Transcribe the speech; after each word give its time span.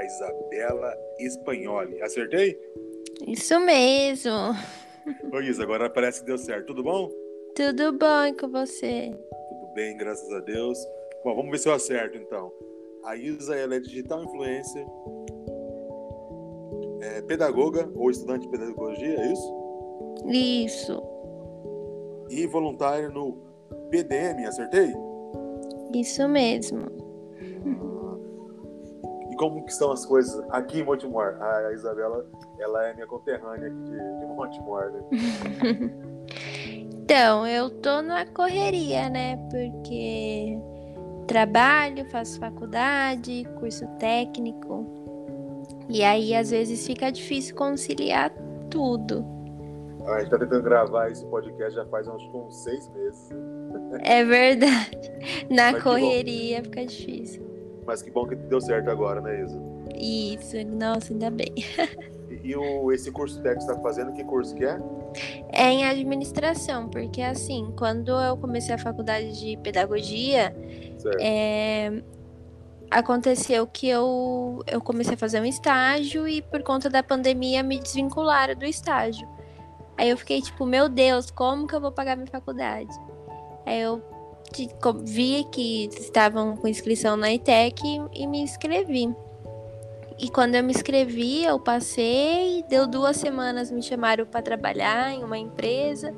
a 0.00 0.04
Isabela 0.04 0.98
Espanholi. 1.18 2.00
Acertei? 2.02 2.58
Isso 3.26 3.58
mesmo. 3.60 4.32
Oi, 5.32 5.46
Isa, 5.46 5.62
agora 5.62 5.90
parece 5.90 6.20
que 6.20 6.26
deu 6.26 6.38
certo. 6.38 6.68
Tudo 6.68 6.82
bom? 6.82 7.10
Tudo 7.54 7.92
bom 7.92 8.24
e 8.26 8.32
com 8.32 8.48
você? 8.48 9.10
Tudo 9.10 9.74
bem, 9.74 9.96
graças 9.96 10.30
a 10.32 10.40
Deus. 10.40 10.78
Bom, 11.22 11.36
vamos 11.36 11.50
ver 11.50 11.58
se 11.58 11.68
eu 11.68 11.74
acerto 11.74 12.16
então. 12.16 12.50
A 13.04 13.16
Isa 13.16 13.56
ela 13.56 13.74
é 13.74 13.80
digital 13.80 14.22
influencer, 14.24 14.86
é 17.02 17.22
pedagoga 17.22 17.90
ou 17.94 18.10
estudante 18.10 18.46
de 18.46 18.50
pedagogia, 18.50 19.18
é 19.18 19.32
isso? 19.32 19.60
Isso. 20.26 21.02
E 22.28 22.46
voluntária 22.46 23.08
no 23.08 23.38
PDM, 23.90 24.46
acertei? 24.46 24.92
Isso 25.94 26.28
mesmo. 26.28 26.99
Como 29.40 29.64
que 29.64 29.72
estão 29.72 29.90
as 29.90 30.04
coisas 30.04 30.38
aqui 30.50 30.80
em 30.80 30.84
Montemor? 30.84 31.34
A 31.40 31.72
Isabela, 31.72 32.26
ela 32.58 32.88
é 32.88 32.92
minha 32.92 33.06
conterrânea 33.06 33.68
aqui 33.68 33.84
de, 33.84 33.92
de 33.92 34.26
Montemor, 34.26 34.92
né? 34.92 35.00
então, 36.68 37.46
eu 37.46 37.70
tô 37.70 38.02
na 38.02 38.26
correria, 38.26 39.08
né? 39.08 39.38
Porque 39.50 40.58
trabalho, 41.26 42.04
faço 42.10 42.38
faculdade, 42.38 43.48
curso 43.58 43.86
técnico. 43.98 44.86
E 45.88 46.04
aí, 46.04 46.34
às 46.34 46.50
vezes, 46.50 46.86
fica 46.86 47.10
difícil 47.10 47.56
conciliar 47.56 48.30
tudo. 48.68 49.24
A 50.06 50.20
gente 50.20 50.32
tá 50.32 50.38
tentando 50.38 50.64
gravar 50.64 51.10
esse 51.10 51.24
podcast 51.24 51.74
já 51.74 51.86
faz 51.86 52.06
uns, 52.06 52.22
uns 52.34 52.62
seis 52.62 52.86
meses. 52.90 53.30
É 54.02 54.22
verdade. 54.22 55.10
Na 55.48 55.72
Mas 55.72 55.82
correria 55.82 56.62
fica 56.62 56.84
difícil. 56.84 57.49
Mas 57.86 58.02
que 58.02 58.10
bom 58.10 58.26
que 58.26 58.34
deu 58.34 58.60
certo 58.60 58.90
agora, 58.90 59.20
né, 59.20 59.42
Isa? 59.42 59.60
Isso, 59.94 60.56
nossa, 60.66 61.12
ainda 61.12 61.30
bem. 61.30 61.54
E, 62.30 62.50
e 62.50 62.56
o, 62.56 62.92
esse 62.92 63.10
curso 63.10 63.42
técnico 63.42 63.58
que 63.58 63.64
você 63.64 63.70
está 63.72 63.82
fazendo, 63.82 64.12
que 64.12 64.22
curso 64.22 64.54
que 64.54 64.64
é? 64.64 64.78
É 65.48 65.64
em 65.64 65.84
administração, 65.84 66.88
porque 66.88 67.20
assim, 67.20 67.74
quando 67.76 68.12
eu 68.12 68.36
comecei 68.36 68.72
a 68.72 68.78
faculdade 68.78 69.40
de 69.40 69.56
pedagogia, 69.56 70.54
é, 71.18 72.00
aconteceu 72.90 73.66
que 73.66 73.88
eu, 73.88 74.62
eu 74.66 74.80
comecei 74.80 75.14
a 75.14 75.18
fazer 75.18 75.40
um 75.40 75.44
estágio 75.44 76.26
e 76.28 76.40
por 76.40 76.62
conta 76.62 76.88
da 76.88 77.02
pandemia 77.02 77.62
me 77.62 77.80
desvincularam 77.80 78.54
do 78.54 78.64
estágio. 78.64 79.28
Aí 79.96 80.08
eu 80.08 80.16
fiquei 80.16 80.40
tipo, 80.40 80.64
meu 80.64 80.88
Deus, 80.88 81.30
como 81.30 81.66
que 81.66 81.74
eu 81.74 81.80
vou 81.80 81.92
pagar 81.92 82.16
minha 82.16 82.26
faculdade? 82.26 82.90
Aí 83.66 83.80
eu 83.80 84.02
vi 85.04 85.44
que 85.50 85.88
estavam 85.92 86.56
com 86.56 86.68
inscrição 86.68 87.16
na 87.16 87.32
ITEC 87.32 87.82
e, 87.84 88.22
e 88.22 88.26
me 88.26 88.40
inscrevi. 88.40 89.14
E 90.18 90.28
quando 90.28 90.54
eu 90.54 90.62
me 90.62 90.72
inscrevi, 90.72 91.44
eu 91.44 91.58
passei, 91.58 92.62
deu 92.68 92.86
duas 92.86 93.16
semanas, 93.16 93.70
me 93.70 93.82
chamaram 93.82 94.26
para 94.26 94.42
trabalhar 94.42 95.12
em 95.12 95.24
uma 95.24 95.38
empresa. 95.38 96.14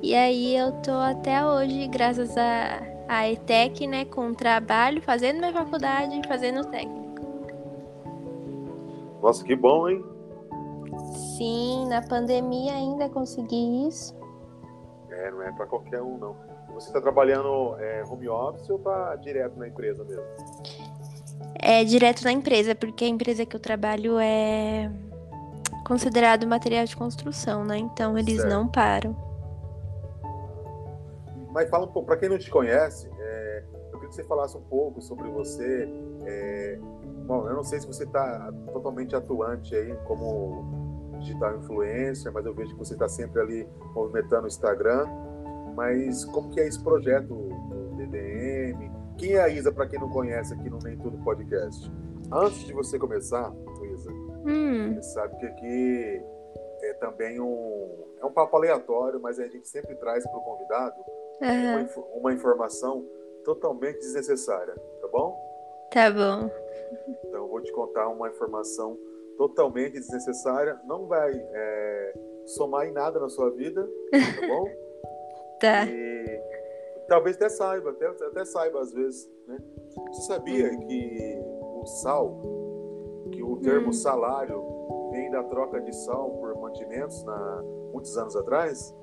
E 0.00 0.14
aí 0.14 0.56
eu 0.56 0.70
tô 0.82 0.92
até 0.92 1.44
hoje, 1.44 1.88
graças 1.88 2.36
a, 2.38 2.80
a 3.08 3.28
ETEC, 3.28 3.88
né, 3.88 4.04
com 4.04 4.32
trabalho, 4.32 5.02
fazendo 5.02 5.38
minha 5.38 5.52
faculdade 5.52 6.20
e 6.20 6.28
fazendo 6.28 6.64
técnico. 6.66 7.08
Nossa, 9.20 9.44
que 9.44 9.56
bom, 9.56 9.88
hein? 9.88 10.04
Sim, 11.36 11.88
na 11.88 12.00
pandemia 12.02 12.74
ainda 12.74 13.08
consegui 13.08 13.88
isso. 13.88 14.14
É, 15.10 15.30
não 15.32 15.42
é 15.42 15.50
para 15.50 15.66
qualquer 15.66 16.00
um, 16.00 16.16
não. 16.18 16.36
Você 16.78 16.90
está 16.90 17.00
trabalhando 17.00 17.76
é, 17.80 18.04
home 18.08 18.28
office 18.28 18.70
ou 18.70 18.78
tá 18.78 19.16
direto 19.16 19.58
na 19.58 19.66
empresa 19.66 20.04
mesmo? 20.04 20.22
É 21.56 21.82
direto 21.82 22.22
na 22.22 22.30
empresa, 22.30 22.72
porque 22.72 23.04
a 23.04 23.08
empresa 23.08 23.44
que 23.44 23.56
eu 23.56 23.58
trabalho 23.58 24.16
é 24.20 24.88
considerado 25.84 26.46
material 26.46 26.84
de 26.84 26.96
construção, 26.96 27.64
né? 27.64 27.78
Então 27.78 28.16
eles 28.16 28.36
certo. 28.36 28.48
não 28.48 28.68
param. 28.68 29.16
Mas 31.50 31.68
fala 31.68 31.86
um 31.86 31.88
pouco, 31.88 32.06
para 32.06 32.16
quem 32.16 32.28
não 32.28 32.38
te 32.38 32.48
conhece, 32.48 33.10
é, 33.18 33.64
eu 33.92 33.94
queria 33.94 34.08
que 34.10 34.14
você 34.14 34.22
falasse 34.22 34.56
um 34.56 34.62
pouco 34.62 35.02
sobre 35.02 35.28
você. 35.30 35.88
É, 36.26 36.78
bom, 37.26 37.48
eu 37.48 37.56
não 37.56 37.64
sei 37.64 37.80
se 37.80 37.88
você 37.88 38.04
está 38.04 38.52
totalmente 38.72 39.16
atuante 39.16 39.74
aí 39.74 39.96
como 40.04 41.08
digital 41.18 41.56
influencer, 41.56 42.32
mas 42.32 42.46
eu 42.46 42.54
vejo 42.54 42.70
que 42.70 42.78
você 42.78 42.92
está 42.92 43.08
sempre 43.08 43.40
ali 43.40 43.68
movimentando 43.92 44.44
o 44.44 44.46
Instagram. 44.46 45.08
Mas 45.78 46.24
como 46.24 46.50
que 46.50 46.58
é 46.58 46.66
esse 46.66 46.82
projeto 46.82 47.28
do 47.28 47.96
DDM? 47.96 48.90
Quem 49.16 49.34
é 49.34 49.40
a 49.40 49.48
Isa, 49.48 49.70
para 49.70 49.86
quem 49.86 50.00
não 50.00 50.10
conhece 50.10 50.52
aqui 50.52 50.68
no 50.68 50.80
Nem 50.80 50.98
Tudo 50.98 51.16
Podcast? 51.18 51.88
Antes 52.32 52.64
de 52.64 52.72
você 52.72 52.98
começar, 52.98 53.54
Isa, 53.92 54.10
hum. 54.44 54.96
você 54.96 55.02
sabe 55.02 55.36
que 55.36 55.46
aqui 55.46 56.22
é 56.82 56.94
também 56.94 57.40
um, 57.40 58.08
é 58.20 58.26
um 58.26 58.32
papo 58.32 58.56
aleatório, 58.56 59.20
mas 59.20 59.38
a 59.38 59.46
gente 59.46 59.68
sempre 59.68 59.94
traz 59.94 60.26
para 60.26 60.36
o 60.36 60.40
convidado 60.40 60.96
uhum. 61.40 62.02
uma, 62.02 62.18
uma 62.18 62.32
informação 62.32 63.06
totalmente 63.44 64.00
desnecessária, 64.00 64.74
tá 65.00 65.06
bom? 65.06 65.38
Tá 65.92 66.10
bom. 66.10 66.50
Então 67.24 67.42
eu 67.42 67.48
vou 67.48 67.62
te 67.62 67.70
contar 67.70 68.08
uma 68.08 68.28
informação 68.28 68.98
totalmente 69.36 69.92
desnecessária, 69.92 70.76
não 70.86 71.06
vai 71.06 71.30
é, 71.32 72.14
somar 72.46 72.84
em 72.88 72.92
nada 72.92 73.20
na 73.20 73.28
sua 73.28 73.52
vida, 73.52 73.88
tá 74.10 74.44
bom? 74.48 74.68
tá. 75.58 75.84
E 75.86 76.40
talvez 77.08 77.36
até 77.36 77.48
saiba, 77.48 77.90
até, 77.90 78.06
até 78.06 78.44
saiba 78.44 78.80
às 78.80 78.92
vezes, 78.92 79.28
né? 79.46 79.58
Você 80.12 80.22
sabia 80.22 80.70
hum. 80.72 80.86
que 80.86 81.38
o 81.82 81.86
sal, 81.86 82.40
que 83.32 83.42
o 83.42 83.56
termo 83.56 83.88
hum. 83.88 83.92
salário 83.92 84.62
vem 85.10 85.30
da 85.30 85.42
troca 85.42 85.80
de 85.80 85.94
sal 85.94 86.30
por 86.32 86.54
mantimentos 86.60 87.24
na 87.24 87.62
muitos 87.92 88.16
anos 88.16 88.36
atrás? 88.36 88.94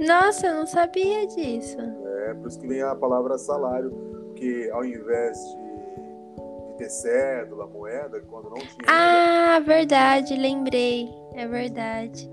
Nossa, 0.00 0.46
eu 0.46 0.54
não 0.54 0.66
sabia 0.66 1.26
disso. 1.26 1.78
É, 1.80 2.34
por 2.34 2.48
isso 2.48 2.60
que 2.60 2.66
vem 2.66 2.82
a 2.82 2.94
palavra 2.94 3.38
salário, 3.38 3.92
que 4.34 4.70
ao 4.70 4.84
invés 4.84 5.38
de, 5.38 6.72
de 6.72 6.76
ter 6.78 6.90
cédula, 6.90 7.66
moeda, 7.66 8.20
quando 8.22 8.50
não 8.50 8.56
tinha. 8.56 8.86
Ah, 8.86 9.60
verdade, 9.60 10.34
lembrei. 10.34 11.08
É 11.34 11.46
verdade. 11.46 12.30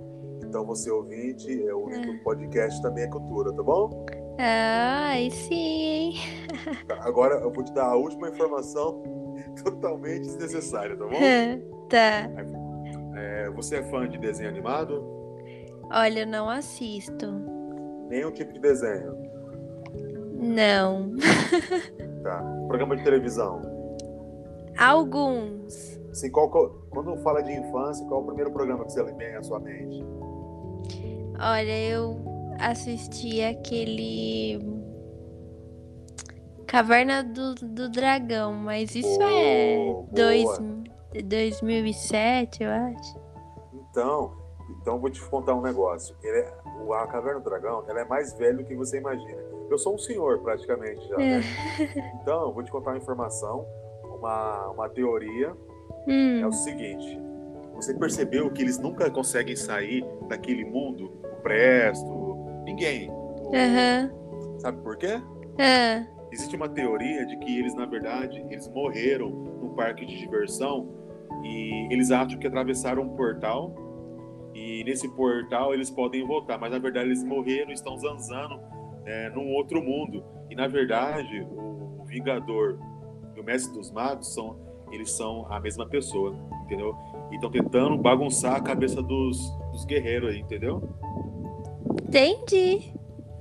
Então 0.53 0.67
você 0.67 0.91
ouvinte, 0.91 1.67
é 1.67 1.73
o 1.73 1.87
ah. 1.87 2.23
podcast 2.23 2.79
também 2.83 3.05
é 3.05 3.07
cultura, 3.07 3.51
tá 3.51 3.63
bom? 3.63 4.05
Ah, 4.37 5.15
sim. 5.31 6.13
Tá, 6.87 6.99
agora 7.01 7.39
eu 7.39 7.51
vou 7.51 7.63
te 7.63 7.73
dar 7.73 7.87
a 7.87 7.95
última 7.95 8.29
informação 8.29 9.01
totalmente 9.63 10.25
desnecessária, 10.27 10.95
tá 10.95 11.05
bom? 11.05 11.17
tá. 11.89 12.29
É, 13.15 13.49
você 13.49 13.77
é 13.77 13.83
fã 13.89 14.07
de 14.07 14.19
desenho 14.19 14.47
animado? 14.47 15.03
Olha, 15.91 16.19
eu 16.19 16.27
não 16.27 16.47
assisto. 16.47 17.33
Nenhum 18.07 18.29
tipo 18.29 18.53
de 18.53 18.59
desenho? 18.59 19.11
Não. 20.33 21.15
tá. 22.21 22.43
Programa 22.67 22.95
de 22.95 23.03
televisão? 23.03 23.59
Alguns. 24.77 25.99
Assim, 26.11 26.29
qual, 26.29 26.47
quando 26.91 27.17
fala 27.23 27.41
de 27.41 27.53
infância, 27.53 28.05
qual 28.05 28.19
é 28.19 28.23
o 28.23 28.27
primeiro 28.27 28.51
programa 28.51 28.85
que 28.85 28.91
você 28.91 29.03
vem 29.03 29.35
à 29.35 29.41
sua 29.41 29.59
mente? 29.59 30.05
Olha, 31.45 31.77
eu 31.89 32.23
assisti 32.57 33.43
aquele 33.43 34.59
Caverna 36.65 37.21
do, 37.21 37.53
do 37.53 37.89
Dragão, 37.89 38.53
mas 38.53 38.95
isso 38.95 39.19
oh, 39.19 39.23
é 39.23 39.93
dois, 40.11 40.47
2007, 41.25 42.63
eu 42.63 42.71
acho. 42.71 43.19
Então, 43.73 44.33
então 44.81 44.97
vou 44.97 45.09
te 45.09 45.21
contar 45.21 45.53
um 45.53 45.61
negócio. 45.61 46.15
É, 46.23 46.53
a 46.93 47.07
Caverna 47.07 47.41
do 47.41 47.49
Dragão, 47.49 47.83
ela 47.89 47.99
é 47.99 48.05
mais 48.05 48.33
velha 48.37 48.57
do 48.57 48.63
que 48.63 48.73
você 48.73 48.97
imagina. 48.97 49.43
Eu 49.69 49.77
sou 49.77 49.95
um 49.95 49.97
senhor 49.97 50.39
praticamente 50.39 51.05
já, 51.09 51.17
né? 51.17 51.41
então, 52.21 52.53
vou 52.53 52.63
te 52.63 52.71
contar 52.71 52.91
uma 52.91 52.97
informação, 52.97 53.67
uma, 54.17 54.69
uma 54.69 54.89
teoria. 54.89 55.51
Hum. 56.07 56.39
É 56.41 56.47
o 56.47 56.53
seguinte: 56.53 57.21
você 57.75 57.93
percebeu 57.93 58.49
que 58.49 58.61
eles 58.61 58.79
nunca 58.79 59.11
conseguem 59.11 59.55
sair 59.55 60.05
daquele 60.27 60.63
mundo, 60.63 61.11
Presto, 61.43 62.23
Ninguém. 62.65 63.09
Uhum. 63.09 64.59
Sabe 64.59 64.81
por 64.81 64.97
quê? 64.97 65.15
Uhum. 65.15 66.07
Existe 66.31 66.55
uma 66.55 66.67
teoria 66.67 67.25
de 67.25 67.37
que 67.37 67.59
eles, 67.59 67.75
na 67.75 67.85
verdade, 67.85 68.43
eles 68.49 68.67
morreram 68.69 69.29
num 69.29 69.75
parque 69.75 70.05
de 70.05 70.17
diversão 70.17 70.89
e 71.43 71.87
eles 71.91 72.09
acham 72.09 72.39
que 72.39 72.47
atravessaram 72.47 73.03
um 73.03 73.15
portal 73.15 73.75
e 74.55 74.83
nesse 74.83 75.07
portal 75.09 75.73
eles 75.73 75.89
podem 75.89 76.25
voltar, 76.25 76.57
mas 76.57 76.71
na 76.71 76.79
verdade 76.79 77.07
eles 77.07 77.23
morreram 77.23 77.69
e 77.69 77.73
estão 77.73 77.97
zanzando 77.97 78.59
é, 79.05 79.29
num 79.29 79.51
outro 79.53 79.81
mundo. 79.81 80.23
E 80.49 80.55
na 80.55 80.67
verdade, 80.67 81.45
o 81.51 82.03
Vingador 82.05 82.79
e 83.35 83.39
o 83.39 83.43
Mestre 83.43 83.73
dos 83.73 83.91
Magos 83.91 84.33
são 84.33 84.57
eles 84.91 85.11
são 85.11 85.47
a 85.51 85.59
mesma 85.59 85.87
pessoa, 85.87 86.35
entendeu? 86.65 86.95
E 87.31 87.35
estão 87.35 87.49
tentando 87.49 87.97
bagunçar 87.97 88.55
a 88.55 88.61
cabeça 88.61 89.01
dos, 89.01 89.39
dos 89.71 89.85
guerreiros 89.85 90.29
aí, 90.29 90.39
entendeu? 90.39 90.87
Entendi. 92.13 92.93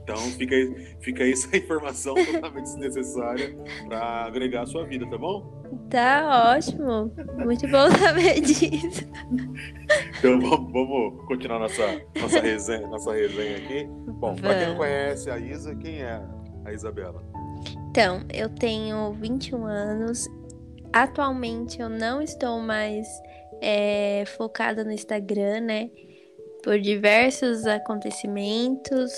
Então 0.02 0.16
fica, 0.16 0.56
fica 1.00 1.22
aí 1.22 1.32
essa 1.32 1.56
informação 1.56 2.14
totalmente 2.14 2.64
desnecessária 2.64 3.56
para 3.86 4.24
agregar 4.24 4.62
a 4.62 4.66
sua 4.66 4.84
vida, 4.84 5.08
tá 5.08 5.18
bom? 5.18 5.62
Tá 5.88 6.54
ótimo. 6.56 7.12
Muito 7.38 7.68
bom 7.68 7.90
saber 7.98 8.40
disso. 8.40 9.06
Então 10.18 10.40
vamos, 10.40 10.72
vamos 10.72 11.26
continuar 11.26 11.60
nossa, 11.60 12.02
nossa, 12.20 12.40
resenha, 12.40 12.86
nossa 12.88 13.12
resenha 13.12 13.56
aqui. 13.58 13.86
Bom, 14.18 14.34
para 14.36 14.58
quem 14.58 14.68
não 14.68 14.76
conhece 14.76 15.30
a 15.30 15.38
Isa, 15.38 15.74
quem 15.76 16.02
é 16.02 16.22
a 16.64 16.72
Isabela? 16.72 17.22
Então, 17.90 18.24
eu 18.32 18.48
tenho 18.48 19.12
21 19.12 19.66
anos. 19.66 20.28
Atualmente 20.92 21.80
eu 21.80 21.88
não 21.88 22.20
estou 22.20 22.58
mais 22.60 23.06
é, 23.62 24.24
focada 24.36 24.82
no 24.84 24.92
Instagram, 24.92 25.60
né? 25.60 25.90
Por 26.62 26.78
diversos 26.78 27.66
acontecimentos 27.66 29.12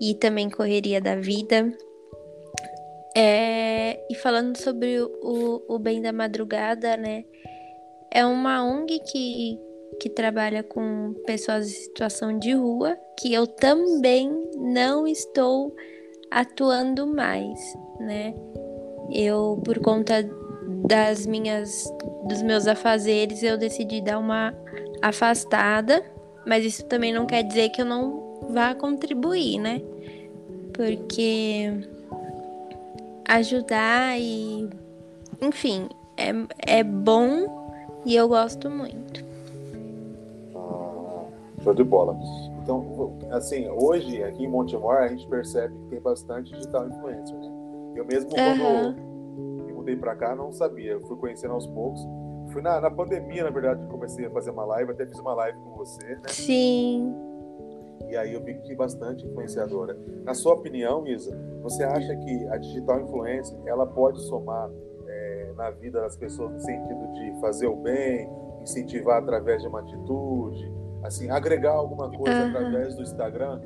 e 0.00 0.14
também 0.14 0.48
correria 0.48 1.00
da 1.00 1.16
vida. 1.16 1.72
É, 3.16 4.00
e 4.08 4.14
falando 4.14 4.56
sobre 4.56 5.00
o, 5.00 5.62
o 5.68 5.78
Bem 5.78 6.00
da 6.00 6.12
Madrugada, 6.12 6.96
né? 6.96 7.24
É 8.10 8.24
uma 8.24 8.64
ONG 8.64 9.00
que, 9.00 9.58
que 10.00 10.08
trabalha 10.08 10.62
com 10.62 11.14
pessoas 11.26 11.68
em 11.68 11.74
situação 11.74 12.38
de 12.38 12.52
rua, 12.52 12.96
que 13.18 13.32
eu 13.32 13.46
também 13.46 14.30
não 14.56 15.06
estou 15.06 15.74
atuando 16.30 17.06
mais, 17.06 17.58
né? 17.98 18.34
Eu, 19.12 19.60
por 19.64 19.80
conta 19.80 20.22
das 20.86 21.26
minhas 21.26 21.84
dos 22.26 22.42
meus 22.42 22.66
afazeres, 22.66 23.42
eu 23.42 23.58
decidi 23.58 24.00
dar 24.00 24.18
uma 24.18 24.54
afastada, 25.02 26.02
mas 26.50 26.64
isso 26.64 26.84
também 26.86 27.12
não 27.12 27.26
quer 27.26 27.44
dizer 27.44 27.68
que 27.68 27.80
eu 27.80 27.84
não 27.84 28.48
vá 28.50 28.74
contribuir, 28.74 29.60
né? 29.60 29.80
Porque 30.74 31.70
ajudar 33.28 34.18
e. 34.20 34.68
Enfim, 35.40 35.88
é, 36.16 36.32
é 36.80 36.82
bom 36.82 38.00
e 38.04 38.16
eu 38.16 38.26
gosto 38.26 38.68
muito. 38.68 39.24
Ah, 40.56 41.22
show 41.62 41.72
de 41.72 41.84
bola. 41.84 42.18
Então, 42.64 43.16
assim, 43.30 43.68
hoje 43.68 44.20
aqui 44.24 44.42
em 44.42 44.48
Montemor 44.48 44.96
a 44.96 45.06
gente 45.06 45.28
percebe 45.28 45.72
que 45.72 45.84
tem 45.90 46.00
bastante 46.00 46.52
digital 46.52 46.88
influencer, 46.88 47.38
né? 47.38 47.48
Eu 47.94 48.04
mesmo, 48.04 48.28
quando 48.28 48.60
uhum. 48.60 49.66
me 49.66 49.72
mudei 49.72 49.94
pra 49.94 50.16
cá, 50.16 50.34
não 50.34 50.52
sabia. 50.52 50.94
Eu 50.94 51.00
fui 51.02 51.16
conhecendo 51.16 51.54
aos 51.54 51.68
poucos. 51.68 52.04
Fui 52.52 52.62
na, 52.62 52.80
na 52.80 52.90
pandemia, 52.90 53.44
na 53.44 53.50
verdade, 53.50 53.82
que 53.82 53.88
comecei 53.88 54.26
a 54.26 54.30
fazer 54.30 54.50
uma 54.50 54.64
live. 54.64 54.92
Até 54.92 55.06
fiz 55.06 55.18
uma 55.18 55.34
live 55.34 55.58
com 55.58 55.76
você, 55.76 56.06
né? 56.06 56.22
Sim. 56.28 57.14
E 58.08 58.16
aí 58.16 58.34
eu 58.34 58.42
vi 58.42 58.54
que 58.54 58.74
bastante 58.74 59.24
influenciadora. 59.24 59.96
Na 60.24 60.34
sua 60.34 60.54
opinião, 60.54 61.06
Isa, 61.06 61.36
você 61.62 61.84
acha 61.84 62.16
que 62.16 62.48
a 62.48 62.56
digital 62.56 63.00
influência 63.00 63.56
ela 63.66 63.86
pode 63.86 64.20
somar 64.22 64.68
é, 65.06 65.52
na 65.56 65.70
vida 65.70 66.00
das 66.00 66.16
pessoas 66.16 66.50
no 66.52 66.60
sentido 66.60 67.12
de 67.12 67.40
fazer 67.40 67.68
o 67.68 67.76
bem, 67.76 68.28
incentivar 68.62 69.22
através 69.22 69.62
de 69.62 69.68
uma 69.68 69.80
atitude, 69.80 70.72
assim, 71.04 71.30
agregar 71.30 71.72
alguma 71.72 72.10
coisa 72.10 72.42
uhum. 72.42 72.48
através 72.48 72.96
do 72.96 73.02
Instagram? 73.02 73.60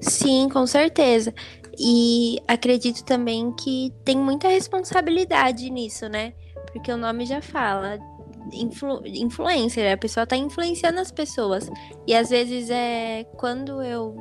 Sim, 0.00 0.48
com 0.48 0.66
certeza. 0.66 1.32
E 1.78 2.38
acredito 2.46 3.04
também 3.04 3.52
que 3.52 3.92
tem 4.04 4.16
muita 4.16 4.48
responsabilidade 4.48 5.68
nisso, 5.70 6.08
né? 6.08 6.32
Porque 6.72 6.90
o 6.90 6.96
nome 6.96 7.26
já 7.26 7.42
fala, 7.42 7.98
influ, 8.52 9.00
influencer, 9.06 9.92
a 9.92 9.96
pessoa 9.96 10.26
tá 10.26 10.36
influenciando 10.36 11.00
as 11.00 11.10
pessoas. 11.10 11.70
E 12.06 12.14
às 12.14 12.30
vezes 12.30 12.70
é 12.70 13.24
quando 13.36 13.82
eu 13.82 14.14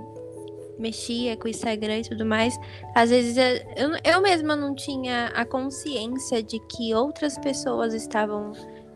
mexia 0.80 1.38
com 1.38 1.46
o 1.46 1.50
Instagram 1.50 2.00
e 2.00 2.10
tudo 2.10 2.26
mais, 2.26 2.58
às 2.96 3.10
vezes 3.10 3.38
eu, 3.38 3.92
eu 4.04 4.22
mesma 4.22 4.56
não 4.56 4.76
tinha 4.76 5.28
a 5.28 5.46
consciência 5.46 6.42
de 6.42 6.60
que 6.68 6.94
outras 6.94 7.38
pessoas 7.38 7.94
estavam 7.94 8.52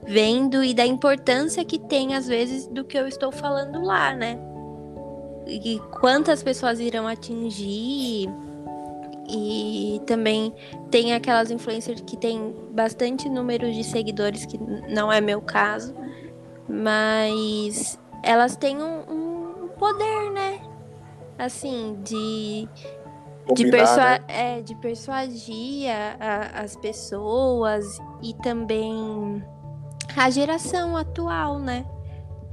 vendo 0.06 0.64
e 0.64 0.74
da 0.74 0.86
importância 0.86 1.64
que 1.66 1.78
tem 1.78 2.16
às 2.16 2.28
vezes 2.28 2.68
do 2.68 2.84
que 2.84 2.98
eu 2.98 3.08
estou 3.08 3.32
falando 3.32 3.82
lá, 3.82 4.14
né? 4.14 4.40
E 5.46 5.80
quantas 6.00 6.44
pessoas 6.44 6.80
irão 6.80 7.08
atingir 7.08 8.30
e 9.30 10.02
também 10.06 10.54
tem 10.90 11.14
aquelas 11.14 11.52
influencers 11.52 12.02
que 12.02 12.16
tem 12.16 12.56
bastante 12.72 13.30
número 13.30 13.72
de 13.72 13.84
seguidores, 13.84 14.46
que 14.46 14.58
não 14.58 15.12
é 15.12 15.20
meu 15.20 15.42
caso, 15.42 15.94
mas 16.68 18.00
elas 18.24 18.56
têm 18.56 18.82
um, 18.82 19.00
um 19.10 19.68
poder, 19.78 20.32
né? 20.32 20.60
Assim, 21.38 22.00
de. 22.04 22.68
de, 23.54 23.70
persua 23.70 24.20
né? 24.20 24.20
é, 24.28 24.62
de 24.62 24.76
persuadir 24.76 25.90
a, 25.90 26.16
a, 26.20 26.62
as 26.62 26.76
pessoas 26.76 28.00
e 28.22 28.34
também 28.36 29.44
a 30.16 30.30
geração 30.30 30.96
atual, 30.96 31.60
né? 31.60 31.86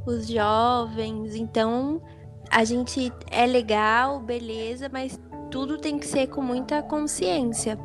Os 0.04 0.26
jovens. 0.26 1.34
Então, 1.34 2.02
a 2.50 2.62
gente 2.62 3.12
é 3.30 3.46
legal, 3.46 4.20
beleza, 4.20 4.88
mas 4.92 5.18
tudo 5.54 5.78
tem 5.78 6.00
que 6.00 6.06
ser 6.08 6.26
com 6.26 6.42
muita 6.42 6.82
consciência. 6.82 7.78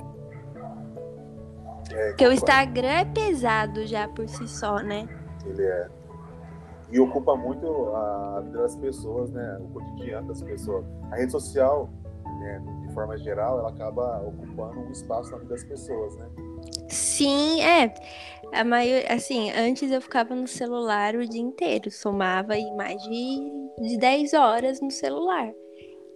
É, 1.91 2.07
Porque 2.07 2.25
o 2.25 2.31
Instagram 2.31 2.87
é 2.87 3.05
pesado 3.05 3.85
já 3.85 4.07
por 4.07 4.27
si 4.27 4.47
só, 4.47 4.77
né? 4.79 5.07
Ele 5.45 5.63
é. 5.63 5.87
E 6.91 6.99
ocupa 6.99 7.35
muito 7.35 7.67
a 7.93 8.41
vida 8.43 8.63
das 8.63 8.75
pessoas, 8.75 9.29
né? 9.29 9.59
O 9.61 9.67
cotidiano 9.67 10.29
das 10.29 10.41
pessoas. 10.41 10.83
A 11.11 11.17
rede 11.17 11.31
social, 11.31 11.87
né, 12.39 12.59
de 12.87 12.91
forma 12.95 13.15
geral, 13.19 13.59
ela 13.59 13.69
acaba 13.69 14.19
ocupando 14.25 14.79
um 14.79 14.89
espaço 14.89 15.29
na 15.29 15.37
vida 15.37 15.53
das 15.53 15.63
pessoas, 15.63 16.15
né? 16.15 16.27
Sim, 16.87 17.61
é. 17.61 17.93
A 18.51 18.63
maior, 18.63 19.03
assim, 19.11 19.51
antes 19.51 19.91
eu 19.91 20.01
ficava 20.01 20.33
no 20.33 20.47
celular 20.47 21.13
o 21.13 21.23
dia 21.23 21.43
inteiro, 21.43 21.91
somava 21.91 22.53
aí 22.53 22.71
mais 22.75 22.99
de, 23.03 23.69
de 23.79 23.95
10 23.99 24.33
horas 24.33 24.81
no 24.81 24.89
celular 24.89 25.53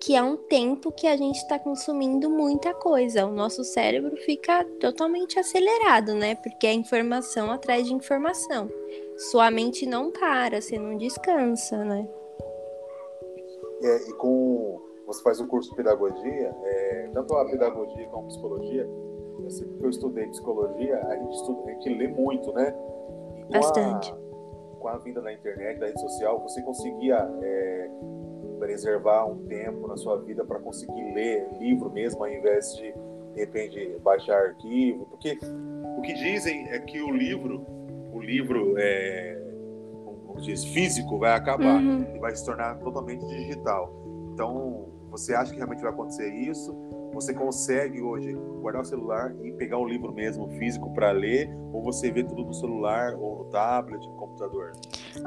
que 0.04 0.16
é 0.16 0.22
um 0.22 0.36
tempo 0.36 0.92
que 0.92 1.08
a 1.08 1.16
gente 1.16 1.38
está 1.38 1.58
consumindo 1.58 2.30
muita 2.30 2.74
coisa. 2.74 3.26
O 3.26 3.32
nosso 3.32 3.64
cérebro 3.64 4.18
fica 4.18 4.66
totalmente 4.78 5.40
acelerado, 5.40 6.14
né? 6.14 6.36
Porque 6.36 6.68
é 6.68 6.74
informação 6.74 7.50
atrás 7.50 7.88
de 7.88 7.94
informação. 7.94 8.70
Sua 9.18 9.50
mente 9.50 9.86
não 9.86 10.12
para, 10.12 10.62
você 10.62 10.78
não 10.78 10.98
descansa, 10.98 11.86
né? 11.86 12.06
É, 13.82 14.10
e 14.10 14.14
com 14.14 14.82
você 15.08 15.24
faz 15.24 15.40
um 15.40 15.48
curso 15.48 15.70
de 15.70 15.76
pedagogia, 15.78 16.54
é, 16.64 17.10
tanto 17.14 17.34
a 17.36 17.46
pedagogia 17.46 18.08
como 18.08 18.26
a 18.26 18.28
psicologia, 18.28 18.90
eu 19.42 19.50
sei 19.50 19.68
que 19.68 19.84
eu 19.84 19.90
estudei 19.90 20.28
psicologia, 20.28 20.98
a 21.06 21.16
gente, 21.16 21.34
estuda, 21.34 21.70
a 21.70 21.74
gente 21.74 21.90
lê 21.90 22.08
muito, 22.10 22.52
né? 22.54 22.76
Bastante. 23.50 24.12
A, 24.12 24.80
com 24.80 24.88
a 24.90 24.98
vinda 24.98 25.22
da 25.22 25.32
internet, 25.32 25.80
da 25.80 25.88
rede 25.88 26.02
social, 26.02 26.42
você 26.42 26.62
conseguia 26.62 27.18
é, 27.42 27.90
preservar 28.64 29.26
um 29.26 29.46
tempo 29.46 29.88
na 29.88 29.98
sua 29.98 30.18
vida 30.22 30.46
para 30.46 30.58
conseguir 30.58 31.14
ler 31.14 31.46
livro 31.60 31.92
mesmo, 31.92 32.24
ao 32.24 32.32
invés 32.32 32.74
de, 32.78 32.94
de 33.34 33.40
repente, 33.40 33.98
baixar 34.02 34.38
arquivo. 34.38 35.06
Porque 35.08 35.38
o 35.98 36.02
que 36.02 36.14
dizem 36.14 36.70
é 36.70 36.80
que 36.80 37.02
o 37.02 37.12
livro, 37.12 37.66
o 38.14 38.22
livro 38.22 38.76
é, 38.78 39.38
como 40.26 40.40
diz, 40.40 40.64
físico 40.64 41.20
vai 41.20 41.34
acabar 41.34 41.76
uhum. 41.76 42.06
e 42.16 42.20
vai 42.20 42.34
se 42.34 42.46
tornar 42.46 42.76
totalmente 42.80 43.26
digital. 43.28 43.94
Então, 44.34 44.88
você 45.12 45.36
acha 45.36 45.52
que 45.52 45.58
realmente 45.58 45.82
vai 45.82 45.92
acontecer 45.92 46.34
isso? 46.34 46.74
Você 47.14 47.34
consegue 47.34 48.02
hoje 48.02 48.34
guardar 48.62 48.82
o 48.82 48.86
celular 48.86 49.36
e 49.44 49.52
pegar 49.52 49.78
um 49.78 49.86
livro 49.86 50.14
mesmo 50.14 50.48
físico 50.58 50.92
para 50.94 51.12
ler? 51.12 51.54
Ou 51.74 51.84
você 51.84 52.10
vê 52.12 52.24
tudo 52.24 52.46
no 52.46 52.54
celular 52.54 53.14
ou 53.14 53.44
no 53.44 53.46
tablet, 53.52 54.04
no 54.08 54.16
computador? 54.16 54.72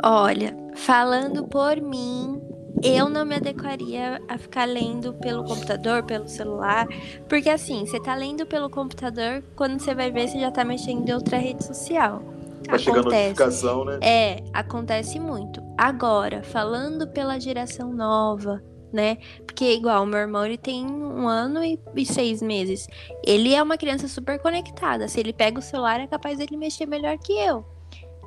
Olha, 0.02 0.56
falando 0.74 1.46
por 1.46 1.80
mim, 1.80 2.42
eu 2.82 3.08
não 3.08 3.24
me 3.24 3.36
adequaria 3.36 4.20
a 4.28 4.38
ficar 4.38 4.64
lendo 4.66 5.14
pelo 5.14 5.44
computador, 5.44 6.02
pelo 6.04 6.28
celular, 6.28 6.86
porque 7.28 7.48
assim, 7.48 7.86
você 7.86 8.00
tá 8.00 8.14
lendo 8.14 8.46
pelo 8.46 8.68
computador, 8.70 9.42
quando 9.54 9.80
você 9.80 9.94
vai 9.94 10.10
ver, 10.10 10.28
você 10.28 10.38
já 10.38 10.50
tá 10.50 10.64
mexendo 10.64 11.08
em 11.08 11.12
outra 11.12 11.38
rede 11.38 11.64
social. 11.64 12.22
Vai 12.68 12.78
chegar 12.78 13.02
notificação, 13.02 13.84
né? 13.84 13.98
É, 14.02 14.42
acontece 14.52 15.20
muito. 15.20 15.62
Agora, 15.78 16.42
falando 16.42 17.06
pela 17.06 17.38
geração 17.38 17.92
nova, 17.92 18.62
né? 18.92 19.18
Porque 19.46 19.72
igual 19.72 20.04
meu 20.06 20.18
irmão, 20.18 20.44
ele 20.44 20.58
tem 20.58 20.84
um 20.86 21.28
ano 21.28 21.62
e, 21.62 21.78
e, 21.94 22.06
seis 22.06 22.42
meses. 22.42 22.86
Ele 23.24 23.54
é 23.54 23.62
uma 23.62 23.76
criança 23.76 24.08
super 24.08 24.38
conectada. 24.40 25.06
Se 25.06 25.20
ele 25.20 25.32
pega 25.32 25.58
o 25.58 25.62
celular, 25.62 26.00
é 26.00 26.06
capaz 26.06 26.38
dele 26.38 26.56
mexer 26.56 26.86
melhor 26.86 27.16
que 27.18 27.32
eu. 27.32 27.64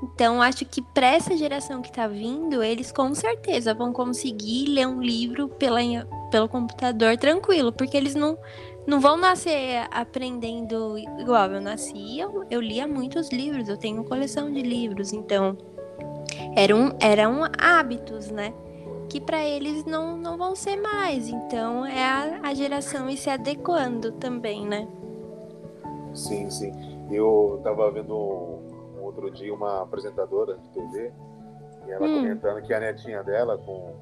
Então, 0.01 0.41
acho 0.41 0.65
que 0.65 0.82
para 0.82 1.08
essa 1.08 1.36
geração 1.36 1.82
que 1.82 1.89
está 1.89 2.08
vindo, 2.08 2.63
eles 2.63 2.91
com 2.91 3.13
certeza 3.13 3.74
vão 3.74 3.91
conseguir 3.91 4.68
ler 4.68 4.88
um 4.88 5.01
livro 5.01 5.50
pela, 5.50 5.79
pelo 6.32 6.48
computador 6.48 7.18
tranquilo, 7.18 7.74
porque 7.74 7.98
eles 7.98 8.15
não, 8.15 8.38
não 8.88 9.00
vão 9.00 9.18
nascer 9.18 9.86
aprendendo 9.91 10.98
igual 11.20 11.51
eu 11.51 11.62
nasci. 11.62 12.20
Eu, 12.20 12.46
eu 12.50 12.62
lia 12.62 12.88
muitos 12.88 13.29
livros, 13.29 13.68
eu 13.68 13.77
tenho 13.77 14.03
coleção 14.06 14.51
de 14.51 14.62
livros, 14.62 15.12
então 15.12 15.58
eram, 16.56 16.96
eram 17.01 17.41
hábitos, 17.58 18.32
né? 18.32 18.53
que 19.10 19.20
para 19.20 19.44
eles 19.44 19.84
não, 19.86 20.15
não 20.15 20.38
vão 20.38 20.56
ser 20.56 20.77
mais. 20.77 21.27
Então 21.27 21.86
é 21.86 22.03
a, 22.03 22.39
a 22.44 22.53
geração 22.53 23.10
ir 23.10 23.18
se 23.18 23.29
adequando 23.29 24.12
também, 24.13 24.65
né? 24.65 24.88
Sim, 26.13 26.50
sim. 26.50 26.72
Eu 27.12 27.56
estava 27.58 27.91
vendo 27.91 28.59
outro 29.10 29.30
dia 29.32 29.54
uma 29.54 29.82
apresentadora 29.82 30.58
de 30.58 30.70
TV 30.70 31.12
e 31.86 31.92
ela 31.92 32.08
hum. 32.08 32.16
comentando 32.22 32.62
que 32.62 32.74
a 32.74 32.80
netinha 32.80 33.24
dela, 33.24 33.58
com 33.58 33.96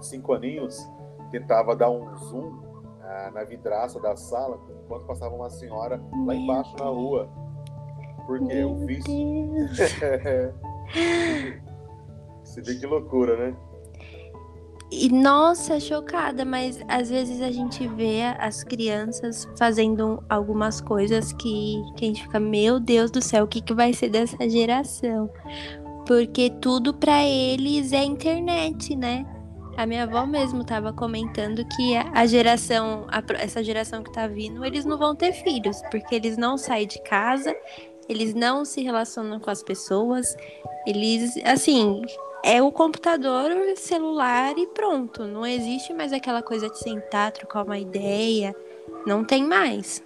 cinco 0.00 0.32
aninhos, 0.32 0.78
tentava 1.30 1.76
dar 1.76 1.90
um 1.90 2.16
zoom 2.16 2.62
ah, 3.02 3.30
na 3.34 3.44
vidraça 3.44 4.00
da 4.00 4.16
sala 4.16 4.58
enquanto 4.84 5.04
passava 5.06 5.34
uma 5.34 5.50
senhora 5.50 6.00
lá 6.26 6.34
embaixo 6.34 6.74
na 6.78 6.86
rua. 6.86 7.28
Porque 8.26 8.64
o 8.64 8.74
vício. 8.86 9.12
Você 12.42 12.62
vê 12.62 12.76
que 12.76 12.86
loucura, 12.86 13.36
né? 13.36 13.56
E 14.90 15.08
nossa, 15.08 15.80
chocada, 15.80 16.44
mas 16.44 16.78
às 16.86 17.10
vezes 17.10 17.40
a 17.40 17.50
gente 17.50 17.86
vê 17.88 18.22
as 18.38 18.62
crianças 18.62 19.48
fazendo 19.58 20.22
algumas 20.28 20.80
coisas 20.80 21.32
que, 21.32 21.82
que 21.96 22.04
a 22.04 22.08
gente 22.08 22.22
fica, 22.22 22.38
meu 22.38 22.78
Deus 22.78 23.10
do 23.10 23.20
céu, 23.20 23.44
o 23.44 23.48
que, 23.48 23.60
que 23.60 23.74
vai 23.74 23.92
ser 23.92 24.10
dessa 24.10 24.48
geração? 24.48 25.28
Porque 26.06 26.50
tudo 26.60 26.94
para 26.94 27.24
eles 27.24 27.92
é 27.92 28.04
internet, 28.04 28.94
né? 28.94 29.26
A 29.76 29.84
minha 29.84 30.04
avó 30.04 30.24
mesmo 30.24 30.62
estava 30.62 30.92
comentando 30.92 31.66
que 31.76 31.96
a 31.96 32.24
geração, 32.24 33.06
a, 33.08 33.22
essa 33.34 33.62
geração 33.62 34.04
que 34.04 34.12
tá 34.12 34.28
vindo, 34.28 34.64
eles 34.64 34.84
não 34.84 34.96
vão 34.96 35.16
ter 35.16 35.32
filhos, 35.32 35.82
porque 35.90 36.14
eles 36.14 36.36
não 36.38 36.56
saem 36.56 36.86
de 36.86 37.02
casa, 37.02 37.54
eles 38.08 38.34
não 38.34 38.64
se 38.64 38.82
relacionam 38.82 39.40
com 39.40 39.50
as 39.50 39.62
pessoas, 39.62 40.34
eles, 40.86 41.36
assim, 41.44 42.02
é 42.44 42.62
o 42.62 42.70
computador, 42.70 43.50
o 43.50 43.76
celular 43.76 44.56
e 44.56 44.66
pronto. 44.68 45.24
Não 45.24 45.46
existe 45.46 45.92
mais 45.92 46.12
aquela 46.12 46.42
coisa 46.42 46.68
de 46.68 46.78
sentar, 46.78 47.32
trocar 47.32 47.64
uma 47.64 47.78
ideia. 47.78 48.54
Não 49.06 49.24
tem 49.24 49.44
mais. 49.44 50.02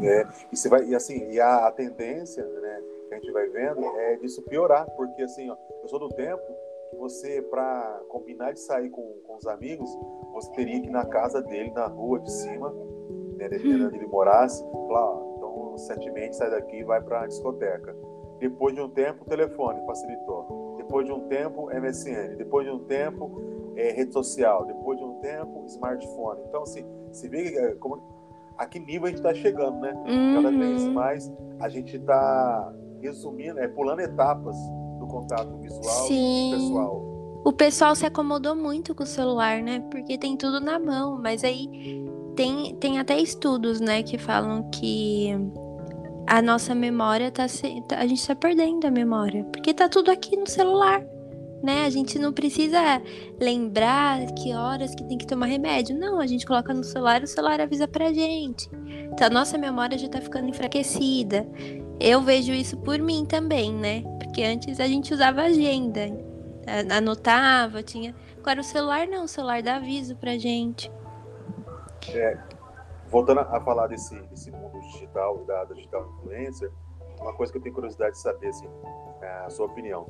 É, 0.00 0.26
e, 0.52 0.56
você 0.56 0.68
vai, 0.68 0.84
e 0.84 0.94
assim, 0.94 1.30
e 1.30 1.40
a, 1.40 1.66
a 1.66 1.72
tendência 1.72 2.44
né, 2.44 2.82
que 3.08 3.14
a 3.14 3.18
gente 3.18 3.32
vai 3.32 3.48
vendo 3.48 3.84
é 3.98 4.16
disso 4.16 4.42
piorar, 4.42 4.86
porque 4.96 5.22
assim, 5.22 5.50
ó, 5.50 5.56
eu 5.82 5.88
sou 5.88 5.98
do 5.98 6.08
tempo 6.10 6.42
que 6.90 6.96
você, 6.96 7.42
para 7.42 8.00
combinar 8.08 8.52
de 8.52 8.60
sair 8.60 8.88
com, 8.90 9.02
com 9.24 9.36
os 9.36 9.46
amigos, 9.46 9.90
você 10.32 10.50
teria 10.52 10.80
que 10.80 10.86
ir 10.86 10.90
na 10.90 11.04
casa 11.04 11.42
dele, 11.42 11.70
na 11.72 11.86
rua 11.86 12.20
de 12.20 12.30
cima, 12.32 12.72
né, 13.36 13.48
dependendo 13.48 13.86
onde 13.86 13.96
ele 13.96 14.06
morasse, 14.06 14.62
lá, 14.62 15.04
ó, 15.04 15.34
então, 15.36 15.78
sete 15.78 16.10
meses 16.10 16.36
sai 16.36 16.50
daqui 16.50 16.78
e 16.78 16.84
vai 16.84 17.00
para 17.00 17.22
a 17.22 17.26
discoteca. 17.26 17.94
Depois 18.38 18.74
de 18.74 18.80
um 18.80 18.88
tempo, 18.88 19.22
o 19.22 19.28
telefone 19.28 19.84
facilitou 19.86 20.59
depois 20.90 21.06
de 21.06 21.12
um 21.12 21.20
tempo 21.28 21.70
MSN, 21.72 22.36
depois 22.36 22.66
de 22.66 22.72
um 22.72 22.80
tempo 22.80 23.40
é, 23.76 23.92
rede 23.92 24.12
social, 24.12 24.66
depois 24.66 24.98
de 24.98 25.04
um 25.04 25.20
tempo 25.20 25.64
smartphone. 25.68 26.40
Então, 26.48 26.64
assim, 26.64 26.84
você 27.12 27.28
vê 27.28 27.56
é, 27.56 27.74
como, 27.76 28.02
a 28.58 28.66
que 28.66 28.80
nível 28.80 29.04
a 29.04 29.08
gente 29.08 29.18
está 29.18 29.32
chegando, 29.32 29.78
né? 29.78 29.92
Uhum. 29.92 30.34
Cada 30.34 30.50
vez 30.50 30.84
mais 30.88 31.32
a 31.60 31.68
gente 31.68 31.96
está 31.96 32.74
resumindo, 33.00 33.60
é, 33.60 33.68
pulando 33.68 34.00
etapas 34.00 34.56
do 34.98 35.06
contato 35.06 35.56
visual 35.58 36.08
Sim. 36.08 36.48
e 36.48 36.54
pessoal. 36.56 37.04
O 37.44 37.52
pessoal 37.52 37.94
se 37.94 38.04
acomodou 38.04 38.56
muito 38.56 38.92
com 38.92 39.04
o 39.04 39.06
celular, 39.06 39.62
né? 39.62 39.86
Porque 39.92 40.18
tem 40.18 40.36
tudo 40.36 40.60
na 40.60 40.78
mão, 40.78 41.16
mas 41.22 41.44
aí 41.44 42.04
tem, 42.34 42.74
tem 42.74 42.98
até 42.98 43.16
estudos, 43.16 43.80
né, 43.80 44.02
que 44.02 44.18
falam 44.18 44.68
que 44.70 45.30
a 46.26 46.40
nossa 46.40 46.74
memória 46.74 47.30
tá 47.30 47.48
se, 47.48 47.82
tá, 47.88 47.98
a 47.98 48.06
gente 48.06 48.26
tá 48.26 48.34
perdendo 48.34 48.86
a 48.86 48.90
memória, 48.90 49.44
porque 49.44 49.74
tá 49.74 49.88
tudo 49.88 50.10
aqui 50.10 50.36
no 50.36 50.46
celular, 50.46 51.02
né? 51.62 51.84
A 51.84 51.90
gente 51.90 52.18
não 52.18 52.32
precisa 52.32 52.80
lembrar 53.40 54.24
que 54.34 54.54
horas 54.54 54.94
que 54.94 55.04
tem 55.04 55.18
que 55.18 55.26
tomar 55.26 55.46
remédio. 55.46 55.98
Não, 55.98 56.20
a 56.20 56.26
gente 56.26 56.46
coloca 56.46 56.72
no 56.72 56.84
celular 56.84 57.22
o 57.22 57.26
celular 57.26 57.60
avisa 57.60 57.86
pra 57.86 58.12
gente. 58.12 58.68
Então 59.12 59.26
a 59.26 59.30
nossa 59.30 59.58
memória 59.58 59.98
já 59.98 60.08
tá 60.08 60.20
ficando 60.20 60.48
enfraquecida. 60.48 61.46
Eu 61.98 62.22
vejo 62.22 62.52
isso 62.52 62.78
por 62.78 62.98
mim 62.98 63.26
também, 63.26 63.72
né? 63.74 64.02
Porque 64.18 64.42
antes 64.42 64.80
a 64.80 64.86
gente 64.86 65.12
usava 65.12 65.42
agenda, 65.42 66.00
anotava, 66.90 67.82
tinha. 67.82 68.14
Agora 68.38 68.60
o 68.60 68.64
celular 68.64 69.06
não, 69.06 69.24
o 69.24 69.28
celular 69.28 69.62
dá 69.62 69.76
aviso 69.76 70.16
pra 70.16 70.38
gente. 70.38 70.90
É, 72.08 72.38
voltando 73.10 73.40
a 73.40 73.60
falar 73.60 73.88
desse, 73.88 74.18
desse 74.28 74.50
mundo 74.50 74.78
digital 74.80 75.40
e 75.42 75.46
da, 75.46 75.64
da, 75.64 75.74
digital 75.74 76.08
influencer, 76.18 76.70
uma 77.20 77.34
coisa 77.34 77.52
que 77.52 77.58
eu 77.58 77.62
tenho 77.62 77.74
curiosidade 77.74 78.12
de 78.12 78.20
saber, 78.20 78.48
assim, 78.48 78.68
é 79.20 79.28
a 79.44 79.50
sua 79.50 79.66
opinião. 79.66 80.06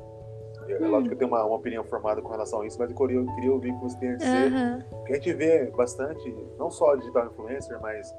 É, 0.67 0.77
hum. 0.77 0.91
lógico 0.91 1.09
que 1.09 1.13
eu 1.15 1.17
tenho 1.17 1.31
uma, 1.31 1.43
uma, 1.43 1.55
opinião 1.55 1.83
formada 1.83 2.21
com 2.21 2.29
relação 2.29 2.61
a 2.61 2.67
isso, 2.67 2.77
mas 2.79 2.91
eu 2.91 2.95
queria, 2.95 3.17
eu 3.17 3.25
queria 3.35 3.51
ouvir 3.51 3.71
o 3.71 3.75
que 3.77 3.83
você 3.83 3.99
tem 3.99 4.09
a 4.11 4.15
dizer. 4.15 4.53
Uhum. 4.53 4.81
Porque 4.89 5.13
a 5.13 5.15
gente 5.15 5.33
vê 5.33 5.65
bastante, 5.71 6.35
não 6.57 6.69
só 6.69 6.95
digital 6.95 7.25
influencer, 7.25 7.79
mas 7.81 8.13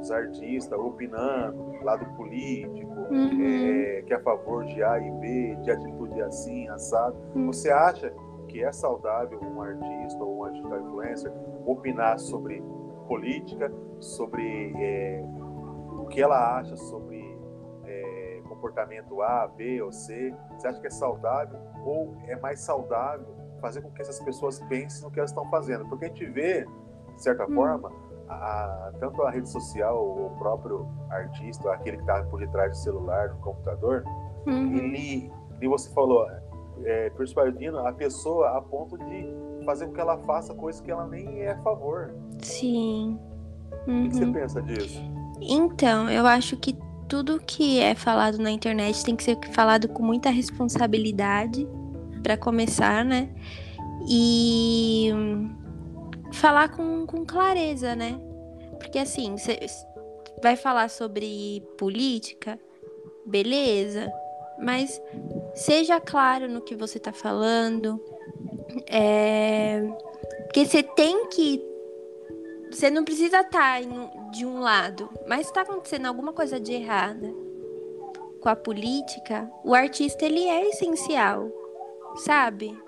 os 0.00 0.10
artistas 0.10 0.78
opinando, 0.78 1.82
lado 1.82 2.04
político, 2.16 2.92
uhum. 3.10 3.44
é, 3.44 4.02
que 4.02 4.12
é 4.12 4.16
a 4.16 4.20
favor 4.20 4.64
de 4.64 4.82
A 4.82 4.98
e 4.98 5.10
B, 5.12 5.56
de 5.62 5.70
atitude 5.70 6.20
assim, 6.22 6.68
assado. 6.68 7.16
Uhum. 7.34 7.46
Você 7.46 7.70
acha 7.70 8.12
que 8.48 8.62
é 8.62 8.72
saudável 8.72 9.40
um 9.40 9.62
artista 9.62 10.22
ou 10.22 10.38
uma 10.38 10.50
digital 10.50 10.80
influencer 10.80 11.32
opinar 11.64 12.18
sobre 12.18 12.62
política, 13.06 13.72
sobre 14.00 14.72
é, 14.76 15.22
o 15.98 16.06
que 16.06 16.20
ela 16.20 16.58
acha 16.58 16.76
sobre 16.76 17.38
é, 17.84 18.42
comportamento 18.48 19.20
A, 19.22 19.46
B 19.48 19.82
ou 19.82 19.92
C. 19.92 20.34
Você 20.56 20.68
acha 20.68 20.80
que 20.80 20.86
é 20.86 20.90
saudável 20.90 21.58
ou 21.84 22.16
é 22.26 22.36
mais 22.36 22.60
saudável 22.60 23.26
fazer 23.60 23.82
com 23.82 23.90
que 23.90 24.02
essas 24.02 24.20
pessoas 24.20 24.60
pensem 24.68 25.04
no 25.04 25.10
que 25.10 25.18
elas 25.18 25.30
estão 25.30 25.48
fazendo? 25.50 25.86
Porque 25.88 26.06
a 26.06 26.08
gente 26.08 26.26
vê, 26.26 26.64
de 27.14 27.22
certa 27.22 27.44
hum. 27.44 27.54
forma, 27.54 27.92
a, 28.28 28.34
a, 28.34 28.92
tanto 28.98 29.22
a 29.22 29.30
rede 29.30 29.48
social, 29.48 29.96
o 29.96 30.36
próprio 30.38 30.86
artista, 31.10 31.72
aquele 31.72 31.98
que 31.98 32.02
está 32.02 32.22
por 32.24 32.40
detrás 32.40 32.70
do 32.70 32.76
celular, 32.76 33.28
do 33.28 33.36
computador, 33.36 34.04
uhum. 34.46 34.76
ele, 34.76 35.32
e 35.60 35.68
você 35.68 35.92
falou, 35.92 36.26
é, 36.84 37.10
persuadindo 37.10 37.78
a 37.78 37.92
pessoa 37.92 38.56
a 38.56 38.62
ponto 38.62 38.98
de 38.98 39.43
fazer 39.64 39.86
com 39.86 39.92
que 39.92 40.00
ela 40.00 40.18
faça 40.18 40.54
coisas 40.54 40.80
que 40.80 40.90
ela 40.90 41.06
nem 41.06 41.40
é 41.40 41.52
a 41.52 41.58
favor. 41.62 42.14
Sim. 42.40 43.18
Uhum. 43.86 44.06
O 44.06 44.08
que 44.08 44.16
você 44.16 44.24
uhum. 44.24 44.32
pensa 44.32 44.62
disso? 44.62 45.02
Então, 45.40 46.08
eu 46.08 46.26
acho 46.26 46.56
que 46.56 46.76
tudo 47.08 47.40
que 47.40 47.80
é 47.80 47.94
falado 47.94 48.38
na 48.38 48.50
internet 48.50 49.04
tem 49.04 49.14
que 49.14 49.22
ser 49.22 49.38
falado 49.52 49.88
com 49.88 50.02
muita 50.02 50.30
responsabilidade, 50.30 51.68
para 52.24 52.38
começar, 52.38 53.04
né? 53.04 53.28
E 54.08 55.10
falar 56.32 56.70
com, 56.70 57.06
com 57.06 57.24
clareza, 57.24 57.94
né? 57.94 58.18
Porque 58.78 58.98
assim, 58.98 59.36
você 59.36 59.60
vai 60.42 60.56
falar 60.56 60.88
sobre 60.88 61.62
política, 61.78 62.58
beleza, 63.26 64.10
mas 64.58 65.00
seja 65.54 66.00
claro 66.00 66.48
no 66.48 66.62
que 66.62 66.74
você 66.74 66.98
está 66.98 67.12
falando, 67.12 68.00
é... 68.86 69.82
Porque 70.44 70.66
você 70.66 70.82
tem 70.82 71.28
que. 71.28 71.62
Você 72.70 72.90
não 72.90 73.04
precisa 73.04 73.40
estar 73.40 73.80
tá 73.80 74.30
de 74.30 74.44
um 74.44 74.60
lado, 74.60 75.08
mas 75.26 75.46
está 75.46 75.62
acontecendo 75.62 76.06
alguma 76.06 76.32
coisa 76.32 76.58
de 76.58 76.72
errada 76.72 77.32
com 78.44 78.50
a 78.50 78.54
política, 78.54 79.50
o 79.64 79.74
artista 79.74 80.26
ele 80.26 80.46
é 80.46 80.68
essencial, 80.68 81.50
sabe? 82.16 82.78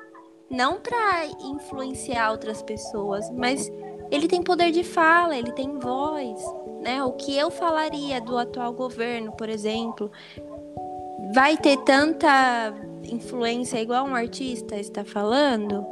Não 0.50 0.78
para 0.78 1.25
influenciar 1.40 2.31
outras 2.31 2.62
pessoas, 2.62 3.31
mas 3.31 3.73
ele 4.11 4.28
tem 4.28 4.43
poder 4.43 4.71
de 4.71 4.85
fala, 4.85 5.35
ele 5.35 5.50
tem 5.52 5.78
voz, 5.78 6.38
né? 6.83 7.02
O 7.02 7.12
que 7.12 7.35
eu 7.38 7.50
falaria 7.50 8.21
do 8.21 8.37
atual 8.37 8.71
governo, 8.75 9.33
por 9.33 9.49
exemplo, 9.49 10.12
vai 11.35 11.57
ter 11.57 11.78
tanta 11.78 12.75
influência 13.13 13.81
igual 13.81 14.07
um 14.07 14.15
artista 14.15 14.77
está 14.77 15.05
falando, 15.05 15.85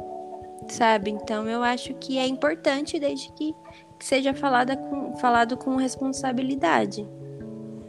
sabe? 0.67 1.11
Então 1.11 1.47
eu 1.47 1.63
acho 1.63 1.93
que 1.95 2.17
é 2.17 2.27
importante 2.27 2.99
desde 2.99 3.31
que, 3.33 3.53
que 3.97 4.05
seja 4.05 4.33
falada 4.33 4.75
com, 4.77 5.15
falado 5.17 5.57
com 5.57 5.75
responsabilidade. 5.75 7.07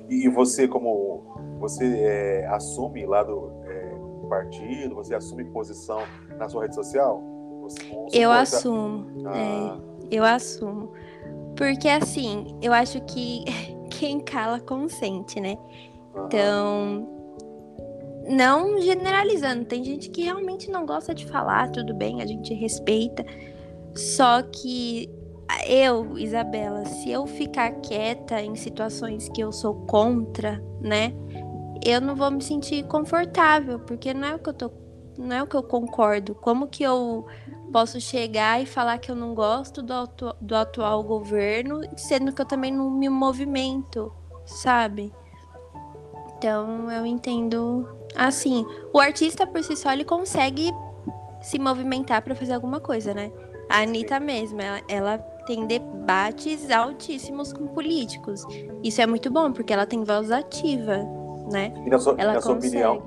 E 0.09 0.29
você, 0.29 0.69
como 0.69 1.23
você 1.59 1.85
é, 1.85 2.47
assume 2.47 3.07
lá 3.07 3.23
do 3.23 3.51
é, 3.65 3.97
partido, 4.29 4.95
você 4.95 5.15
assume 5.15 5.45
posição 5.45 6.01
na 6.39 6.49
sua 6.49 6.63
rede 6.63 6.75
social? 6.75 7.23
Você, 7.63 7.81
eu 8.13 8.31
assumo. 8.31 9.07
Ah. 9.27 9.79
É, 10.11 10.17
eu 10.17 10.25
assumo. 10.25 10.93
Porque 11.57 11.89
assim, 11.89 12.57
eu 12.63 12.73
acho 12.73 13.01
que 13.03 13.45
quem 13.91 14.21
cala 14.21 14.61
consente, 14.61 15.41
né? 15.41 15.57
Então, 16.25 17.16
não 18.29 18.81
generalizando, 18.81 19.65
tem 19.65 19.85
gente 19.85 20.11
que 20.11 20.25
realmente 20.25 20.71
não 20.71 20.85
gosta 20.85 21.15
de 21.15 21.27
falar, 21.27 21.71
tudo 21.71 21.95
bem, 21.95 22.23
a 22.23 22.27
gente 22.27 22.53
respeita. 22.55 23.25
Só 23.95 24.43
que 24.43 25.09
eu, 25.67 26.19
Isabela, 26.19 26.85
se 26.85 27.11
eu 27.11 27.27
ficar 27.27 27.71
quieta 27.81 28.43
em 28.43 28.55
situações 28.57 29.29
que 29.29 29.41
eu 29.41 29.53
sou 29.53 29.75
contra, 29.87 30.63
né? 30.81 31.13
Eu 31.85 32.01
não 32.01 32.17
vou 32.17 32.31
me 32.31 32.43
sentir 32.43 32.85
confortável, 32.87 33.79
porque 33.79 34.13
não 34.13 34.29
é 34.29 34.35
o 34.35 34.39
que 34.39 34.49
eu 34.49 34.55
tô, 34.55 34.71
não 35.17 35.37
é 35.37 35.43
o 35.43 35.47
que 35.47 35.57
eu 35.57 35.63
concordo. 35.63 36.35
Como 36.35 36.67
que 36.67 36.83
eu 36.83 37.27
posso 37.73 38.01
chegar 38.01 38.61
e 38.61 38.67
falar 38.67 38.99
que 38.99 39.11
eu 39.11 39.15
não 39.15 39.35
gosto 39.35 39.83
do, 39.83 39.93
atu 39.93 40.35
do 40.41 40.57
atual 40.57 41.03
governo, 41.05 41.81
sendo 41.97 42.33
que 42.33 42.43
eu 42.43 42.47
também 42.47 42.73
não 42.73 42.91
me 42.91 43.09
movimento, 43.09 44.13
sabe? 44.45 45.13
Então 46.37 46.91
eu 46.91 47.07
entendo 47.07 47.96
assim, 48.17 48.67
o 48.93 48.99
artista 48.99 49.47
por 49.47 49.63
si 49.63 49.77
só 49.77 49.93
ele 49.93 50.05
consegue 50.05 50.73
se 51.41 51.59
movimentar 51.59 52.23
para 52.23 52.35
fazer 52.35 52.55
alguma 52.55 52.81
coisa, 52.81 53.15
né? 53.15 53.31
A 53.69 53.83
Anitta 53.83 54.19
mesmo, 54.21 54.61
ela, 54.61 54.81
ela 54.89 55.19
tem 55.47 55.67
debates 55.67 56.71
altíssimos 56.71 57.53
com 57.53 57.67
políticos. 57.69 58.45
Isso 58.83 59.01
é 59.01 59.07
muito 59.07 59.31
bom, 59.31 59.53
porque 59.53 59.73
ela 59.73 59.87
tem 59.87 60.03
voz 60.03 60.31
ativa, 60.31 60.99
né? 61.51 61.73
E 61.85 61.91
na 61.91 61.99
sua, 61.99 62.15
ela 62.19 62.35
na 62.35 62.41
sua 62.41 62.55
opinião, 62.55 63.03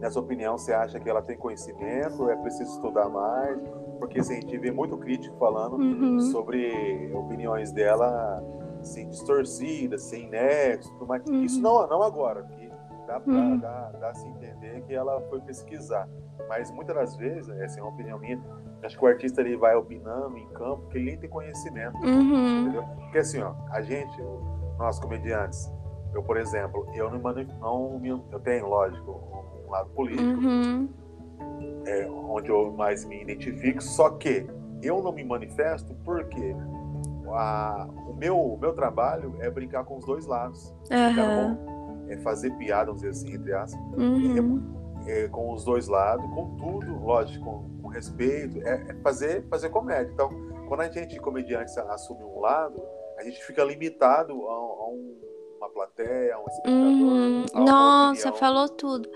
na 0.00 0.10
sua 0.10 0.22
opinião, 0.22 0.56
você 0.56 0.72
acha 0.72 0.98
que 0.98 1.08
ela 1.08 1.22
tem 1.22 1.36
conhecimento? 1.36 2.28
É 2.28 2.36
preciso 2.36 2.70
estudar 2.74 3.08
mais? 3.08 3.58
Porque 3.98 4.20
assim, 4.20 4.38
a 4.38 4.40
gente 4.40 4.56
vê 4.56 4.70
muito 4.70 4.96
crítico 4.96 5.36
falando 5.38 5.76
uhum. 5.76 6.20
sobre 6.20 7.10
opiniões 7.14 7.70
dela 7.70 8.42
assim, 8.80 9.08
distorcidas, 9.08 10.02
sem 10.02 10.28
nexo, 10.28 10.90
tudo 10.92 11.06
mais. 11.06 11.22
Uhum. 11.26 11.44
Isso 11.44 11.60
não, 11.60 11.86
não 11.86 12.02
agora, 12.02 12.48
dá 13.10 13.20
para 13.20 14.08
uhum. 14.08 14.14
se 14.14 14.28
entender 14.28 14.82
que 14.82 14.94
ela 14.94 15.20
foi 15.22 15.40
pesquisar. 15.40 16.08
Mas 16.48 16.70
muitas 16.70 16.94
das 16.94 17.16
vezes, 17.16 17.48
essa 17.60 17.80
é 17.80 17.82
uma 17.82 17.92
opinião 17.92 18.18
minha, 18.18 18.40
acho 18.82 18.96
que 18.96 19.04
o 19.04 19.08
artista 19.08 19.40
ele 19.40 19.56
vai 19.56 19.74
opinando 19.74 20.36
em 20.36 20.48
campo 20.48 20.88
que 20.88 20.98
ele 20.98 21.06
nem 21.06 21.18
tem 21.18 21.28
conhecimento. 21.28 21.96
Uhum. 21.98 22.62
Entendeu? 22.62 22.82
Porque 22.82 23.18
assim, 23.18 23.40
ó, 23.40 23.54
a 23.70 23.82
gente, 23.82 24.16
nós 24.78 24.98
comediantes, 25.00 25.72
eu, 26.14 26.22
por 26.22 26.36
exemplo, 26.36 26.86
eu 26.94 27.10
não, 27.10 27.20
não 27.60 28.24
eu 28.32 28.40
tenho, 28.40 28.66
lógico, 28.66 29.10
um 29.66 29.70
lado 29.70 29.90
político, 29.90 30.22
uhum. 30.22 30.88
é, 31.86 32.08
onde 32.08 32.50
eu 32.50 32.72
mais 32.72 33.04
me 33.04 33.22
identifico, 33.22 33.82
só 33.82 34.10
que 34.10 34.46
eu 34.82 35.02
não 35.02 35.12
me 35.12 35.22
manifesto 35.22 35.94
porque 36.04 36.56
a, 37.28 37.86
o, 38.08 38.14
meu, 38.14 38.36
o 38.36 38.58
meu 38.58 38.72
trabalho 38.72 39.36
é 39.40 39.50
brincar 39.50 39.84
com 39.84 39.98
os 39.98 40.04
dois 40.04 40.26
lados. 40.26 40.74
Uhum. 40.90 41.79
É 42.10 42.16
fazer 42.18 42.50
piada, 42.56 42.86
vamos 42.86 43.02
dizer 43.02 43.10
assim, 43.10 43.34
entre 43.34 43.52
aspas, 43.52 43.80
uhum. 43.96 44.62
é, 45.06 45.24
é, 45.24 45.28
com 45.28 45.52
os 45.52 45.64
dois 45.64 45.88
lados, 45.88 46.24
com 46.34 46.56
tudo, 46.56 46.98
lógico, 47.04 47.44
com, 47.44 47.82
com 47.82 47.88
respeito, 47.88 48.58
é, 48.66 48.86
é, 48.88 48.94
fazer, 49.02 49.46
fazer 49.48 49.70
comédia. 49.70 50.10
Então, 50.12 50.28
quando 50.68 50.80
a 50.80 50.88
gente, 50.88 51.18
comediante, 51.20 51.78
assume 51.80 52.22
um 52.22 52.40
lado, 52.40 52.82
a 53.18 53.24
gente 53.24 53.42
fica 53.44 53.62
limitado 53.64 54.32
a, 54.32 54.52
a 54.52 54.88
um, 54.88 55.16
uma 55.58 55.68
plateia, 55.70 56.34
a 56.34 56.38
um 56.38 56.46
espectador. 56.46 56.82
Uhum. 56.82 57.44
Nossa, 57.64 58.32
falou 58.32 58.68
tudo. 58.68 59.08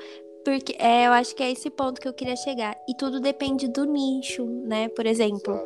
Porque 0.44 0.76
é, 0.78 1.06
eu 1.06 1.12
acho 1.12 1.34
que 1.34 1.42
é 1.42 1.50
esse 1.50 1.70
ponto 1.70 2.00
que 2.00 2.06
eu 2.06 2.12
queria 2.12 2.36
chegar. 2.36 2.76
E 2.86 2.94
tudo 2.94 3.18
depende 3.18 3.66
do 3.66 3.86
nicho, 3.86 4.44
né? 4.66 4.88
Por 4.90 5.06
exemplo, 5.06 5.62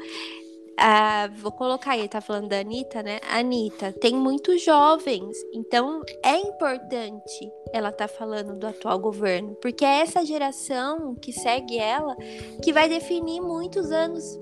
ah, 0.79 1.29
vou 1.37 1.51
colocar 1.51 1.93
aí, 1.93 2.09
tá 2.09 2.21
falando 2.21 2.49
da 2.49 2.61
Anitta, 2.61 3.03
né? 3.03 3.19
Anitta 3.29 3.93
tem 3.93 4.15
muitos 4.15 4.63
jovens, 4.63 5.37
então 5.53 6.03
é 6.25 6.37
importante 6.39 7.51
ela 7.73 7.91
tá 7.91 8.07
falando 8.07 8.57
do 8.57 8.67
atual 8.67 8.99
governo, 8.99 9.57
porque 9.61 9.85
é 9.85 10.01
essa 10.01 10.25
geração 10.25 11.15
que 11.17 11.33
segue 11.33 11.79
ela 11.79 12.17
que 12.63 12.73
vai 12.73 12.89
definir 12.89 13.41
muitos 13.41 13.91
anos, 13.91 14.39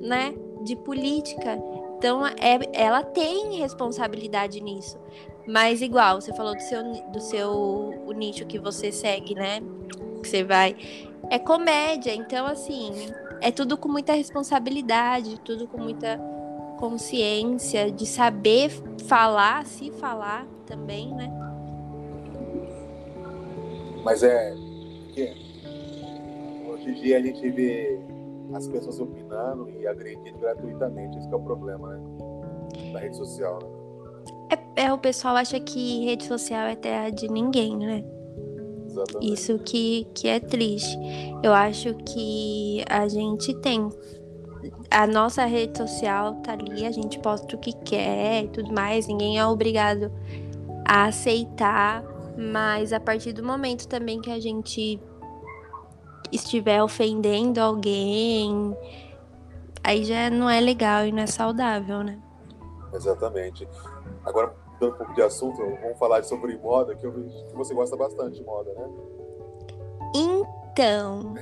né, 0.00 0.34
de 0.64 0.74
política. 0.76 1.56
Então, 1.96 2.26
é, 2.26 2.58
ela 2.72 3.02
tem 3.02 3.56
responsabilidade 3.58 4.60
nisso. 4.60 4.98
Mas 5.46 5.80
igual, 5.80 6.20
você 6.20 6.32
falou 6.34 6.54
do 6.54 6.60
seu, 6.60 6.82
do 7.12 7.20
seu 7.20 7.50
o 8.06 8.12
nicho 8.12 8.44
que 8.44 8.58
você 8.58 8.90
segue, 8.90 9.34
né? 9.34 9.60
Que 10.20 10.28
você 10.28 10.42
vai. 10.42 10.76
É 11.30 11.38
comédia, 11.38 12.12
então 12.12 12.46
assim, 12.46 12.92
é 13.40 13.50
tudo 13.50 13.76
com 13.76 13.88
muita 13.88 14.12
responsabilidade, 14.12 15.40
tudo 15.40 15.66
com 15.66 15.78
muita 15.78 16.18
consciência 16.78 17.90
de 17.90 18.06
saber 18.06 18.70
falar, 19.06 19.64
se 19.66 19.90
falar 19.92 20.46
também, 20.66 21.14
né? 21.14 21.30
Mas 24.04 24.22
é 24.22 24.54
que 25.12 25.34
hoje 26.68 26.90
em 26.90 26.94
dia 26.94 27.18
a 27.18 27.22
gente 27.22 27.50
vê 27.50 27.98
as 28.54 28.68
pessoas 28.68 29.00
opinando 29.00 29.68
e 29.70 29.86
agredindo 29.86 30.38
gratuitamente, 30.38 31.18
esse 31.18 31.32
é 31.32 31.36
o 31.36 31.40
problema, 31.40 31.88
né? 31.88 32.00
Da 32.92 33.00
rede 33.00 33.16
social, 33.16 33.58
né? 33.62 33.86
É, 34.76 34.84
é, 34.84 34.92
o 34.92 34.98
pessoal 34.98 35.36
acha 35.36 35.58
que 35.58 36.04
rede 36.04 36.24
social 36.24 36.66
é 36.66 36.76
terra 36.76 37.10
de 37.10 37.28
ninguém, 37.28 37.76
né? 37.76 38.04
Exatamente. 38.96 39.32
Isso 39.32 39.58
que, 39.58 40.06
que 40.14 40.28
é 40.28 40.40
triste. 40.40 40.98
Eu 41.42 41.52
acho 41.52 41.94
que 41.94 42.84
a 42.88 43.06
gente 43.08 43.54
tem. 43.54 43.88
A 44.90 45.06
nossa 45.06 45.44
rede 45.44 45.76
social 45.76 46.36
tá 46.36 46.52
ali, 46.52 46.86
a 46.86 46.90
gente 46.90 47.18
posta 47.18 47.54
o 47.54 47.58
que 47.58 47.72
quer 47.72 48.44
e 48.44 48.48
tudo 48.48 48.72
mais, 48.72 49.06
ninguém 49.06 49.38
é 49.38 49.46
obrigado 49.46 50.10
a 50.84 51.04
aceitar, 51.06 52.02
mas 52.36 52.92
a 52.92 52.98
partir 52.98 53.32
do 53.32 53.44
momento 53.44 53.86
também 53.86 54.20
que 54.20 54.30
a 54.30 54.40
gente 54.40 55.00
estiver 56.32 56.82
ofendendo 56.82 57.60
alguém, 57.60 58.76
aí 59.82 60.04
já 60.04 60.30
não 60.30 60.48
é 60.48 60.60
legal 60.60 61.06
e 61.06 61.12
não 61.12 61.22
é 61.22 61.26
saudável, 61.26 62.02
né? 62.02 62.18
Exatamente. 62.92 63.68
Agora, 64.24 64.54
mudando 64.80 64.94
um 64.94 64.98
pouco 64.98 65.14
de 65.14 65.22
assunto, 65.22 65.56
vamos 65.56 65.98
falar 65.98 66.22
sobre 66.24 66.56
moda, 66.58 66.94
que 66.94 67.06
eu 67.06 67.12
vejo 67.12 67.46
que 67.46 67.54
você 67.54 67.74
gosta 67.74 67.96
bastante 67.96 68.36
de 68.36 68.44
moda, 68.44 68.72
né? 68.72 68.88
Então, 70.14 71.34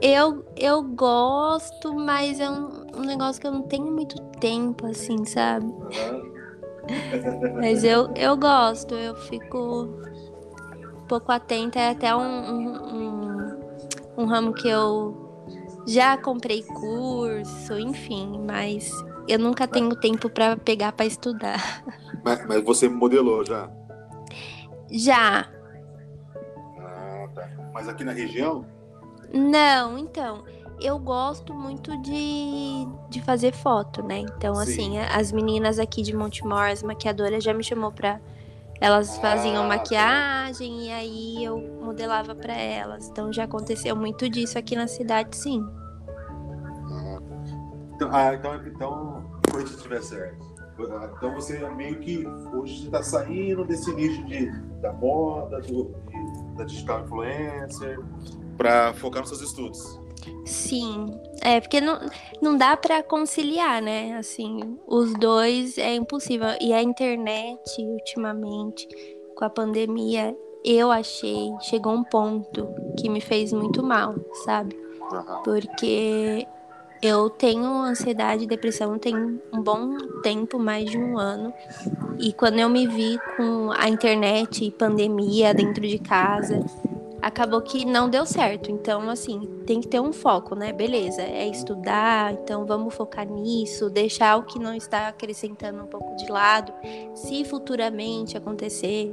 eu, 0.00 0.44
eu 0.56 0.82
gosto, 0.82 1.94
mas 1.94 2.38
é 2.40 2.48
um, 2.48 2.86
um, 2.96 3.00
negócio 3.00 3.40
que 3.40 3.46
eu 3.46 3.52
não 3.52 3.62
tenho 3.62 3.90
muito 3.90 4.20
tempo, 4.38 4.86
assim, 4.86 5.24
sabe? 5.24 5.66
Uhum. 5.66 6.32
mas 7.60 7.84
eu, 7.84 8.10
eu 8.16 8.36
gosto, 8.36 8.94
eu 8.94 9.14
fico 9.14 9.88
um 11.02 11.06
pouco 11.06 11.30
atenta, 11.32 11.78
é 11.78 11.90
até 11.90 12.14
um, 12.14 12.20
um, 12.20 12.96
um, 12.96 13.60
um 14.18 14.24
ramo 14.24 14.52
que 14.52 14.68
eu 14.68 15.30
já 15.86 16.16
comprei 16.16 16.62
curso, 16.62 17.78
enfim, 17.78 18.40
mas 18.46 18.90
eu 19.28 19.38
nunca 19.38 19.66
tenho 19.66 19.94
tempo 19.96 20.28
para 20.28 20.56
pegar 20.56 20.92
para 20.92 21.06
estudar. 21.06 21.84
Mas, 22.24 22.46
mas, 22.46 22.64
você 22.64 22.88
modelou 22.88 23.44
já? 23.44 23.70
Já. 24.90 25.48
Ah, 26.78 27.28
tá. 27.34 27.48
Mas 27.72 27.88
aqui 27.88 28.04
na 28.04 28.12
região? 28.12 28.66
Não, 29.32 29.98
então. 29.98 30.44
Eu 30.80 30.98
gosto 30.98 31.54
muito 31.54 31.96
de, 32.02 32.86
de 33.08 33.22
fazer 33.22 33.52
foto, 33.52 34.02
né? 34.02 34.18
Então, 34.18 34.54
Sim. 34.56 34.62
assim, 34.62 34.98
as 34.98 35.30
meninas 35.30 35.78
aqui 35.78 36.02
de 36.02 36.14
Montemor, 36.14 36.70
as 36.70 36.82
maquiadoras, 36.82 37.44
já 37.44 37.54
me 37.54 37.62
chamou 37.62 37.92
pra. 37.92 38.20
Elas 38.80 39.16
faziam 39.18 39.62
ah, 39.62 39.68
maquiagem 39.68 40.76
tá. 40.76 40.82
e 40.82 40.90
aí 40.90 41.44
eu 41.44 41.56
modelava 41.80 42.34
para 42.34 42.52
elas. 42.52 43.08
Então 43.08 43.32
já 43.32 43.44
aconteceu 43.44 43.94
muito 43.94 44.28
disso 44.28 44.58
aqui 44.58 44.74
na 44.74 44.88
cidade, 44.88 45.36
sim. 45.36 45.64
Então, 47.94 48.08
ah, 48.12 48.34
então, 48.34 48.66
então 48.66 49.40
depois 49.44 49.68
se 49.68 49.76
estiver 49.76 50.02
certo. 50.02 50.52
Então 51.16 51.34
você 51.34 51.58
meio 51.70 51.98
que 52.00 52.26
hoje 52.26 52.80
você 52.80 52.86
está 52.86 53.02
saindo 53.02 53.64
desse 53.64 53.92
nicho 53.94 54.24
de, 54.24 54.50
da 54.80 54.92
moda, 54.92 55.60
do, 55.60 55.94
de, 56.08 56.56
da 56.56 56.64
digital 56.64 57.04
influencer, 57.04 57.98
para 58.56 58.92
focar 58.94 59.20
nos 59.20 59.28
seus 59.28 59.42
estudos. 59.42 60.00
Sim, 60.44 61.06
é 61.40 61.60
porque 61.60 61.80
não, 61.80 61.98
não 62.40 62.56
dá 62.56 62.76
para 62.76 63.02
conciliar, 63.02 63.82
né? 63.82 64.16
Assim, 64.16 64.78
os 64.86 65.12
dois 65.14 65.78
é 65.78 65.94
impossível. 65.94 66.48
E 66.60 66.72
a 66.72 66.82
internet, 66.82 67.60
ultimamente, 67.78 68.88
com 69.36 69.44
a 69.44 69.50
pandemia, 69.50 70.36
eu 70.64 70.90
achei, 70.90 71.50
chegou 71.60 71.92
um 71.92 72.04
ponto 72.04 72.68
que 72.98 73.08
me 73.08 73.20
fez 73.20 73.52
muito 73.52 73.82
mal, 73.82 74.14
sabe? 74.44 74.76
Porque 75.44 76.46
eu 77.02 77.28
tenho 77.28 77.64
ansiedade 77.82 78.44
e 78.44 78.46
depressão 78.46 78.96
tem 78.96 79.16
um 79.16 79.60
bom 79.60 79.98
tempo, 80.22 80.56
mais 80.56 80.88
de 80.88 80.96
um 80.96 81.18
ano. 81.18 81.52
E 82.20 82.32
quando 82.32 82.60
eu 82.60 82.68
me 82.68 82.86
vi 82.86 83.18
com 83.36 83.72
a 83.72 83.88
internet 83.88 84.64
e 84.64 84.70
pandemia 84.70 85.52
dentro 85.52 85.82
de 85.82 85.98
casa, 85.98 86.64
acabou 87.20 87.60
que 87.60 87.84
não 87.84 88.08
deu 88.08 88.24
certo. 88.24 88.70
Então, 88.70 89.10
assim, 89.10 89.48
tem 89.66 89.80
que 89.80 89.88
ter 89.88 90.00
um 90.00 90.12
foco, 90.12 90.54
né? 90.54 90.72
Beleza, 90.72 91.22
é 91.22 91.48
estudar, 91.48 92.32
então 92.34 92.64
vamos 92.66 92.94
focar 92.94 93.26
nisso, 93.26 93.90
deixar 93.90 94.36
o 94.36 94.44
que 94.44 94.60
não 94.60 94.72
está 94.72 95.08
acrescentando 95.08 95.82
um 95.82 95.86
pouco 95.86 96.14
de 96.16 96.30
lado. 96.30 96.72
Se 97.14 97.44
futuramente 97.44 98.36
acontecer 98.36 99.12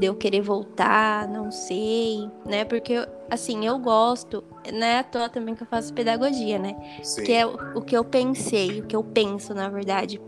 de 0.00 0.06
eu 0.06 0.14
querer 0.14 0.40
voltar, 0.40 1.28
não 1.28 1.50
sei, 1.50 2.28
né? 2.46 2.64
Porque, 2.64 3.06
assim, 3.30 3.66
eu 3.66 3.78
gosto, 3.78 4.42
né? 4.72 5.00
À 5.00 5.04
toa 5.04 5.28
também 5.28 5.54
que 5.54 5.62
eu 5.62 5.66
faço 5.66 5.92
pedagogia, 5.92 6.58
né? 6.58 6.74
Sim. 7.02 7.22
Que 7.22 7.32
é 7.32 7.46
o 7.46 7.82
que 7.82 7.96
eu 7.96 8.02
pensei, 8.02 8.80
o 8.80 8.86
que 8.86 8.96
eu 8.96 9.04
penso, 9.04 9.54
na 9.54 9.68
verdade. 9.68 10.20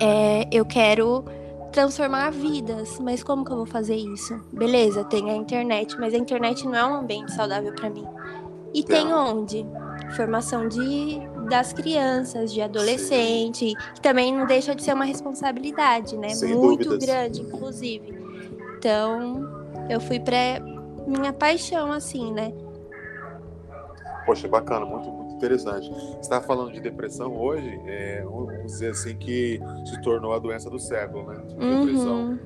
É, 0.00 0.48
eu 0.50 0.64
quero 0.64 1.24
transformar 1.72 2.30
vidas, 2.30 3.00
mas 3.00 3.22
como 3.24 3.44
que 3.44 3.50
eu 3.50 3.56
vou 3.56 3.66
fazer 3.66 3.96
isso? 3.96 4.40
Beleza, 4.52 5.04
tem 5.04 5.28
a 5.28 5.34
internet, 5.34 5.98
mas 5.98 6.14
a 6.14 6.16
internet 6.16 6.64
não 6.64 6.74
é 6.76 6.84
um 6.86 6.94
ambiente 6.94 7.32
saudável 7.32 7.72
para 7.74 7.90
mim. 7.90 8.06
E 8.72 8.82
tem 8.82 9.12
onde? 9.12 9.66
formação 10.14 10.68
de, 10.68 11.20
das 11.48 11.72
crianças, 11.72 12.52
de 12.52 12.60
adolescente, 12.60 13.70
Sim. 13.70 13.76
que 13.94 14.00
também 14.00 14.34
não 14.34 14.46
deixa 14.46 14.74
de 14.74 14.82
ser 14.82 14.94
uma 14.94 15.04
responsabilidade, 15.04 16.16
né? 16.16 16.30
Sem 16.30 16.54
Muito 16.54 16.84
dúvidas. 16.84 17.04
grande, 17.04 17.40
inclusive. 17.42 18.23
Então, 18.84 19.48
eu 19.88 19.98
fui 19.98 20.20
para 20.20 20.60
minha 21.06 21.32
paixão, 21.32 21.90
assim, 21.90 22.30
né? 22.34 22.52
Poxa, 24.26 24.46
bacana, 24.46 24.84
muito, 24.84 25.10
muito 25.10 25.34
interessante. 25.36 25.88
Você 25.88 26.20
estava 26.20 26.46
falando 26.46 26.70
de 26.70 26.80
depressão 26.80 27.34
hoje, 27.34 27.80
é, 27.86 28.22
vamos 28.22 28.62
dizer 28.64 28.90
assim, 28.90 29.16
que 29.16 29.58
se 29.86 30.02
tornou 30.02 30.34
a 30.34 30.38
doença 30.38 30.68
do 30.68 30.78
século, 30.78 31.32
né? 31.32 31.36
Depressão. 31.46 32.32
Uhum. 32.32 32.38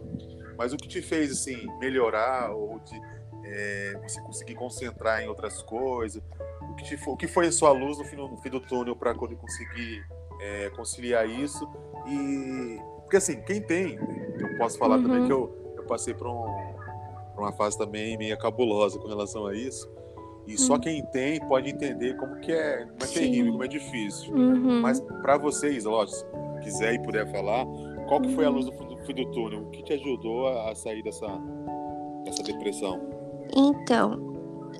Mas 0.56 0.72
o 0.72 0.76
que 0.76 0.86
te 0.86 1.02
fez, 1.02 1.32
assim, 1.32 1.66
melhorar 1.80 2.52
ou 2.52 2.78
de, 2.78 3.02
é, 3.44 3.98
você 4.00 4.20
conseguir 4.20 4.54
concentrar 4.54 5.20
em 5.20 5.26
outras 5.26 5.60
coisas? 5.60 6.22
O 6.70 6.74
que, 6.76 6.84
te, 6.84 7.00
o 7.04 7.16
que 7.16 7.26
foi 7.26 7.48
a 7.48 7.52
sua 7.52 7.72
luz 7.72 7.98
no 7.98 8.04
fim, 8.04 8.14
no 8.14 8.36
fim 8.36 8.50
do 8.50 8.60
túnel 8.60 8.94
para 8.94 9.12
conseguir 9.12 10.06
é, 10.40 10.70
conciliar 10.70 11.28
isso? 11.28 11.68
E. 12.06 12.78
Porque, 13.00 13.16
assim, 13.16 13.40
quem 13.40 13.60
tem, 13.60 13.98
eu 14.38 14.56
posso 14.56 14.78
falar 14.78 14.98
uhum. 14.98 15.02
também 15.02 15.26
que 15.26 15.32
eu 15.32 15.67
passei 15.88 16.14
por, 16.14 16.28
um, 16.28 16.44
por 17.34 17.42
uma 17.42 17.52
fase 17.52 17.76
também 17.76 18.16
meio 18.16 18.38
cabulosa 18.38 18.98
com 18.98 19.08
relação 19.08 19.46
a 19.46 19.54
isso. 19.54 19.90
E 20.46 20.56
só 20.56 20.74
uhum. 20.74 20.80
quem 20.80 21.04
tem 21.06 21.40
pode 21.46 21.68
entender 21.68 22.16
como 22.16 22.36
que 22.40 22.52
é, 22.52 22.84
como 22.84 23.02
é 23.02 23.06
terrível, 23.06 23.52
como 23.52 23.64
é 23.64 23.68
difícil. 23.68 24.34
Uhum. 24.34 24.80
Mas 24.80 25.00
para 25.22 25.36
vocês, 25.36 25.84
lógico, 25.84 26.16
se 26.16 26.60
quiser 26.62 26.94
e 26.94 27.02
puder 27.02 27.30
falar, 27.30 27.66
qual 28.06 28.20
que 28.20 28.34
foi 28.34 28.46
a 28.46 28.48
luz 28.48 28.64
do 28.64 28.72
fim 29.04 29.14
do 29.14 29.30
túnel? 29.32 29.60
O 29.62 29.70
que 29.70 29.82
te 29.82 29.92
ajudou 29.94 30.48
a 30.48 30.74
sair 30.74 31.02
dessa, 31.02 31.26
dessa 32.24 32.42
depressão? 32.42 32.98
Então, 33.54 34.28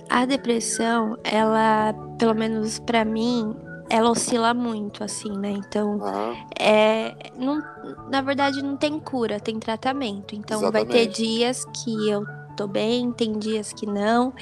a 0.09 0.25
depressão, 0.25 1.19
ela, 1.25 1.93
pelo 2.19 2.35
menos 2.35 2.79
para 2.79 3.05
mim, 3.05 3.55
ela 3.91 4.11
oscila 4.11 4.53
muito, 4.53 5.03
assim, 5.03 5.31
né? 5.37 5.51
Então, 5.51 5.99
uhum. 5.99 6.37
é, 6.59 7.15
não, 7.37 7.63
na 8.11 8.21
verdade, 8.21 8.63
não 8.63 8.77
tem 8.77 8.99
cura, 8.99 9.41
tem 9.41 9.59
tratamento. 9.59 10.35
Então, 10.35 10.61
Exatamente. 10.61 10.89
vai 10.89 11.07
ter 11.07 11.13
dias 11.13 11.65
que 11.67 12.09
eu 12.09 12.25
tô 12.57 12.67
bem, 12.67 13.13
tem 13.13 13.39
dias 13.39 13.73
que 13.73 13.87
não. 13.87 14.33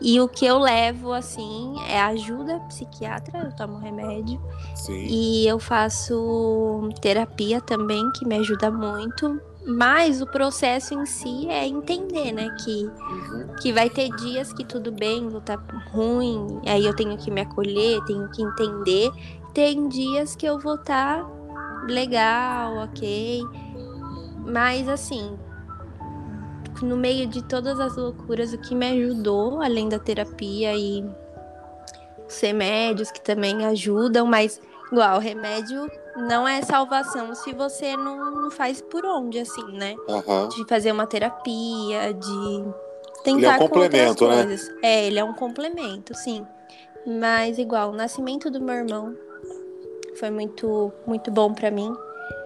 E 0.00 0.20
o 0.20 0.28
que 0.28 0.44
eu 0.44 0.58
levo, 0.58 1.12
assim, 1.12 1.74
é 1.88 2.00
ajuda 2.00 2.60
psiquiatra, 2.68 3.38
eu 3.44 3.56
tomo 3.56 3.78
remédio. 3.78 4.40
Sim. 4.74 5.06
E 5.06 5.46
eu 5.46 5.58
faço 5.58 6.90
terapia 7.00 7.60
também, 7.60 8.10
que 8.12 8.26
me 8.26 8.36
ajuda 8.36 8.70
muito. 8.70 9.40
Mas 9.66 10.20
o 10.20 10.26
processo 10.26 10.92
em 10.92 11.06
si 11.06 11.48
é 11.48 11.66
entender, 11.66 12.32
né? 12.32 12.54
Que, 12.62 12.84
uhum. 12.84 13.46
que 13.60 13.72
vai 13.72 13.88
ter 13.88 14.10
dias 14.16 14.52
que 14.52 14.62
tudo 14.62 14.92
bem, 14.92 15.28
vou 15.28 15.38
estar 15.38 15.56
tá 15.56 15.78
ruim, 15.90 16.60
aí 16.66 16.84
eu 16.84 16.94
tenho 16.94 17.16
que 17.16 17.30
me 17.30 17.40
acolher, 17.40 18.04
tenho 18.04 18.28
que 18.30 18.42
entender. 18.42 19.10
Tem 19.54 19.88
dias 19.88 20.36
que 20.36 20.44
eu 20.44 20.58
vou 20.58 20.74
estar 20.74 21.24
tá 21.24 21.84
legal, 21.88 22.76
ok. 22.76 23.42
Mas 24.44 24.86
assim, 24.86 25.34
no 26.82 26.96
meio 26.96 27.26
de 27.26 27.42
todas 27.42 27.80
as 27.80 27.96
loucuras, 27.96 28.52
o 28.52 28.58
que 28.58 28.74
me 28.74 28.90
ajudou, 28.90 29.62
além 29.62 29.88
da 29.88 29.98
terapia 29.98 30.76
e 30.76 31.02
os 32.28 32.38
remédios 32.40 33.10
que 33.10 33.20
também 33.20 33.64
ajudam, 33.64 34.26
mas 34.26 34.60
igual, 34.92 35.18
remédio 35.18 35.90
não 36.16 36.46
é 36.46 36.62
salvação 36.62 37.34
se 37.34 37.52
você 37.52 37.96
não, 37.96 38.50
faz 38.50 38.80
por 38.80 39.04
onde, 39.04 39.38
assim, 39.38 39.64
né? 39.72 39.94
Uhum. 40.08 40.48
De 40.48 40.66
fazer 40.68 40.92
uma 40.92 41.06
terapia, 41.06 42.14
de 42.14 42.64
tentar 43.24 43.38
ele 43.38 43.46
é 43.46 43.50
um 43.50 43.58
complemento, 43.58 44.28
né? 44.28 44.44
coisas. 44.44 44.74
É, 44.82 45.06
ele 45.06 45.18
é 45.18 45.24
um 45.24 45.34
complemento, 45.34 46.14
sim. 46.14 46.46
Mas 47.06 47.58
igual, 47.58 47.90
o 47.90 47.94
nascimento 47.94 48.50
do 48.50 48.60
meu 48.60 48.74
irmão 48.74 49.14
foi 50.16 50.30
muito, 50.30 50.92
muito 51.06 51.30
bom 51.30 51.52
para 51.52 51.70
mim. 51.70 51.94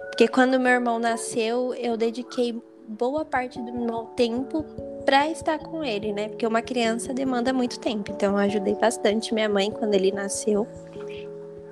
Porque 0.09 0.27
quando 0.27 0.59
meu 0.59 0.73
irmão 0.73 0.99
nasceu, 0.99 1.73
eu 1.75 1.95
dediquei 1.95 2.61
boa 2.87 3.23
parte 3.23 3.61
do 3.61 3.71
meu 3.71 4.03
tempo 4.15 4.65
para 5.05 5.29
estar 5.29 5.59
com 5.59 5.83
ele, 5.83 6.11
né? 6.11 6.27
Porque 6.27 6.45
uma 6.45 6.61
criança 6.61 7.13
demanda 7.13 7.53
muito 7.53 7.79
tempo. 7.79 8.11
Então 8.11 8.33
eu 8.33 8.37
ajudei 8.39 8.75
bastante 8.75 9.33
minha 9.33 9.47
mãe 9.47 9.71
quando 9.71 9.93
ele 9.93 10.11
nasceu. 10.11 10.67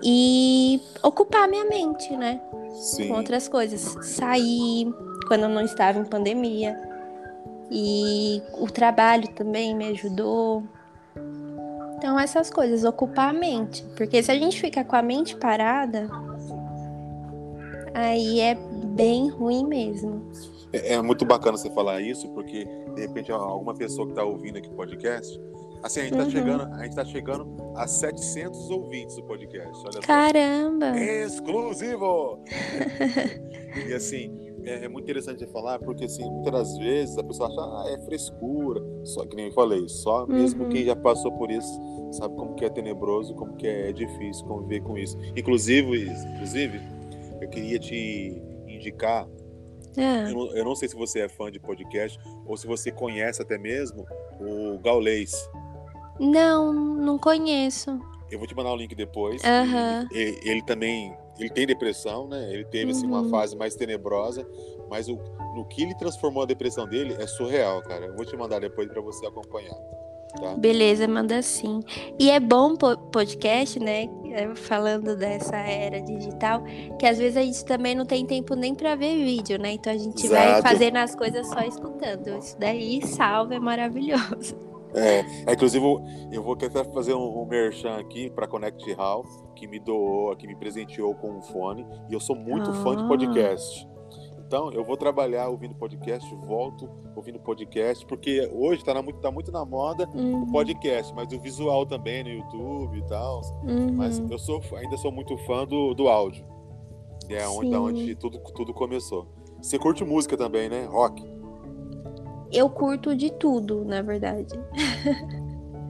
E 0.04 0.82
ocupar 1.04 1.48
minha 1.48 1.66
mente, 1.66 2.16
né? 2.16 2.40
Sim. 2.74 3.08
Com 3.08 3.16
outras 3.16 3.48
coisas. 3.48 3.82
Sair 4.06 4.94
quando 5.28 5.44
eu 5.44 5.50
não 5.50 5.62
estava 5.62 6.00
em 6.00 6.06
pandemia. 6.06 6.78
E 7.70 8.42
o 8.54 8.68
trabalho 8.68 9.28
também 9.30 9.76
me 9.76 9.88
ajudou. 9.90 10.64
Então, 11.98 12.20
essas 12.20 12.50
coisas, 12.50 12.84
ocupar 12.84 13.30
a 13.30 13.34
mente. 13.34 13.84
Porque 13.96 14.22
se 14.22 14.32
a 14.32 14.36
gente 14.38 14.60
fica 14.60 14.84
com 14.84 14.96
a 14.96 15.02
mente 15.02 15.36
parada, 15.36 16.08
aí 17.94 18.40
é 18.40 18.56
bem 18.56 19.30
ruim 19.30 19.66
mesmo. 19.66 20.30
É, 20.72 20.94
é, 20.94 21.02
muito 21.02 21.26
bacana 21.26 21.58
você 21.58 21.70
falar 21.72 22.02
isso, 22.02 22.28
porque 22.30 22.66
de 22.94 23.02
repente 23.02 23.32
alguma 23.32 23.74
pessoa 23.74 24.06
que 24.06 24.14
está 24.14 24.24
ouvindo 24.24 24.58
aqui 24.58 24.68
o 24.68 24.74
podcast, 24.74 25.40
assim, 25.84 26.02
a 26.02 26.04
gente 26.04 26.14
está 26.14 26.24
uhum. 26.24 26.30
chegando, 26.30 26.74
a 26.74 26.84
gente 26.84 26.96
tá 26.96 27.06
chegando 27.06 27.74
a 27.76 27.88
700 27.88 28.70
ouvintes 28.70 29.16
do 29.16 29.24
podcast. 29.24 29.84
Olha 29.86 30.02
Caramba! 30.02 30.94
Só. 30.94 31.00
Exclusivo! 31.00 32.44
e 33.88 33.94
assim, 33.94 34.54
é, 34.64 34.86
é, 34.86 34.88
muito 34.88 35.06
interessante 35.06 35.46
de 35.46 35.52
falar, 35.52 35.80
porque 35.80 36.06
assim, 36.06 36.30
muitas 36.30 36.52
das 36.52 36.78
vezes 36.78 37.18
a 37.18 37.24
pessoa 37.24 37.50
acha, 37.50 37.62
ah, 37.62 37.94
é 37.94 38.06
frescura. 38.06 38.82
Só 39.04 39.26
que 39.26 39.36
nem 39.36 39.48
eu 39.48 39.54
falei, 39.54 39.88
só 39.88 40.26
mesmo 40.28 40.64
uhum. 40.64 40.70
quem 40.70 40.86
já 40.86 40.96
passou 40.96 41.32
por 41.32 41.50
isso 41.52 41.82
sabe 42.12 42.36
como 42.36 42.56
que 42.56 42.66
é 42.66 42.70
tenebroso, 42.70 43.34
como 43.36 43.56
que 43.56 43.68
é 43.68 43.92
difícil 43.92 44.46
conviver 44.46 44.82
com 44.82 44.98
isso. 44.98 45.18
Inclusive, 45.36 46.10
inclusive, 46.36 46.82
eu 47.42 47.50
queria 47.50 47.80
te 47.80 48.42
indicar 48.68 49.28
é. 49.98 50.30
Eu, 50.30 50.36
não, 50.36 50.56
eu, 50.56 50.64
não, 50.64 50.76
sei 50.76 50.88
se 50.88 50.96
você 50.96 51.22
é 51.22 51.30
fã 51.30 51.52
de 51.52 51.60
podcast 51.60 52.20
ou 52.46 52.56
se 52.56 52.68
você 52.68 52.92
conhece 52.92 53.42
até 53.42 53.58
mesmo 53.58 54.06
o 54.40 54.78
Gaulês. 54.78 55.34
Não, 56.20 56.74
não 56.74 57.18
conheço. 57.18 58.00
Eu 58.30 58.38
vou 58.38 58.48
te 58.48 58.56
mandar 58.56 58.72
o 58.72 58.74
um 58.74 58.78
link 58.78 58.94
depois. 58.94 59.42
Uhum. 59.44 60.08
Ele, 60.12 60.40
ele, 60.44 60.62
também 60.64 61.16
ele 61.40 61.50
tem 61.50 61.66
depressão, 61.66 62.28
né? 62.28 62.52
Ele 62.52 62.66
teve 62.66 62.92
assim, 62.92 63.08
uma 63.08 63.22
uhum. 63.22 63.30
fase 63.30 63.56
mais 63.56 63.76
tenebrosa, 63.76 64.46
mas 64.90 65.08
o, 65.08 65.18
no 65.56 65.66
que 65.66 65.84
ele 65.84 65.96
transformou 65.96 66.44
a 66.44 66.46
depressão 66.46 66.88
dele 66.88 67.16
é 67.20 67.28
surreal, 67.28 67.82
cara. 67.84 68.08
Eu 68.08 68.16
vou 68.16 68.26
te 68.26 68.36
mandar 68.36 68.60
depois 68.60 68.88
para 68.90 69.02
você 69.02 69.26
acompanhar. 69.26 69.76
Tá? 70.40 70.56
Beleza, 70.56 71.08
manda 71.08 71.42
sim. 71.42 71.82
E 72.20 72.30
é 72.30 72.40
bom 72.40 72.76
podcast, 72.76 73.80
né? 73.80 74.10
É, 74.34 74.54
falando 74.56 75.16
dessa 75.16 75.56
era 75.56 76.02
digital, 76.02 76.64
que 77.00 77.06
às 77.06 77.18
vezes 77.18 77.38
a 77.38 77.42
gente 77.42 77.64
também 77.66 77.96
não 77.96 78.06
tem 78.06 78.26
tempo 78.26 78.54
nem 78.54 78.76
para 78.76 78.96
ver 78.96 79.16
vídeo, 79.16 79.58
né? 79.58 79.72
Então 79.72 79.92
a 79.92 79.98
gente 79.98 80.26
Exato. 80.26 80.52
vai 80.52 80.62
fazendo 80.62 80.98
as 80.98 81.16
coisas 81.16 81.48
só 81.48 81.62
escutando. 81.62 82.38
Isso 82.38 82.58
daí 82.60 83.06
salva, 83.08 83.56
é 83.56 83.60
maravilhoso. 83.60 84.56
É, 84.94 85.20
é 85.46 85.54
inclusive 85.54 85.86
eu 86.32 86.42
vou 86.42 86.54
até 86.54 86.70
fazer 86.70 87.14
um, 87.14 87.42
um 87.42 87.46
merchan 87.46 87.98
aqui 87.98 88.30
para 88.30 88.48
Connect 88.48 88.92
Hall, 88.94 89.24
que 89.56 89.68
me 89.68 89.80
doou, 89.80 90.36
que 90.36 90.48
me 90.48 90.56
presenteou 90.56 91.14
com 91.16 91.38
um 91.38 91.42
fone, 91.42 91.86
e 92.10 92.14
eu 92.14 92.20
sou 92.20 92.36
muito 92.36 92.72
fã 92.74 92.96
de 92.96 93.04
ah. 93.04 93.08
podcast. 93.08 93.88
Então, 94.48 94.72
eu 94.72 94.82
vou 94.82 94.96
trabalhar 94.96 95.50
ouvindo 95.50 95.76
podcast, 95.76 96.34
volto 96.36 96.90
ouvindo 97.14 97.38
podcast, 97.38 98.06
porque 98.06 98.50
hoje 98.54 98.80
está 98.80 99.02
muito, 99.02 99.20
tá 99.20 99.30
muito 99.30 99.52
na 99.52 99.66
moda 99.66 100.08
uhum. 100.16 100.44
o 100.44 100.52
podcast, 100.52 101.14
mas 101.14 101.34
o 101.34 101.40
visual 101.40 101.86
também 101.86 102.24
no 102.24 102.30
YouTube 102.30 102.98
e 102.98 103.06
tal. 103.08 103.42
Uhum. 103.64 103.92
Mas 103.94 104.20
eu 104.20 104.40
sou, 104.40 104.62
ainda 104.78 104.96
sou 104.96 105.12
muito 105.12 105.36
fã 105.40 105.66
do, 105.66 105.94
do 105.94 106.08
áudio. 106.08 106.46
É 107.28 107.46
onde, 107.46 107.76
onde 107.76 108.16
tudo, 108.16 108.40
tudo 108.56 108.74
começou. 108.74 109.28
Você 109.62 109.78
curte 109.78 110.06
música 110.06 110.38
também, 110.38 110.70
né? 110.70 110.86
Rock? 110.86 111.22
Eu 112.52 112.70
curto 112.70 113.16
de 113.16 113.32
tudo, 113.32 113.84
na 113.86 114.02
verdade. 114.02 114.54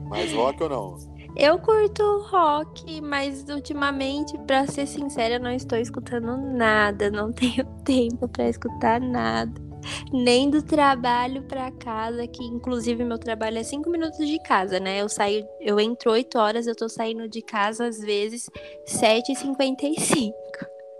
Mais 0.08 0.32
rock 0.32 0.62
ou 0.62 0.68
não? 0.68 1.18
Eu 1.36 1.58
curto 1.58 2.22
rock, 2.22 3.00
mas 3.00 3.44
ultimamente, 3.48 4.36
para 4.38 4.66
ser 4.66 4.86
sincera, 4.86 5.34
eu 5.34 5.40
não 5.40 5.52
estou 5.52 5.78
escutando 5.78 6.36
nada, 6.36 7.10
não 7.10 7.30
tenho 7.32 7.64
tempo 7.84 8.26
para 8.28 8.48
escutar 8.48 9.00
nada. 9.00 9.68
Nem 10.12 10.50
do 10.50 10.60
trabalho 10.62 11.42
para 11.44 11.70
casa, 11.70 12.26
que 12.26 12.42
inclusive 12.44 13.04
meu 13.04 13.18
trabalho 13.18 13.58
é 13.58 13.62
cinco 13.62 13.88
minutos 13.88 14.26
de 14.26 14.42
casa, 14.42 14.80
né? 14.80 15.00
Eu 15.00 15.08
saio, 15.08 15.46
eu 15.60 15.78
entro 15.78 16.10
8 16.10 16.38
horas, 16.38 16.66
eu 16.66 16.74
tô 16.74 16.88
saindo 16.88 17.28
de 17.28 17.40
casa 17.40 17.86
às 17.86 17.98
vezes 18.00 18.50
7h55. 18.86 20.32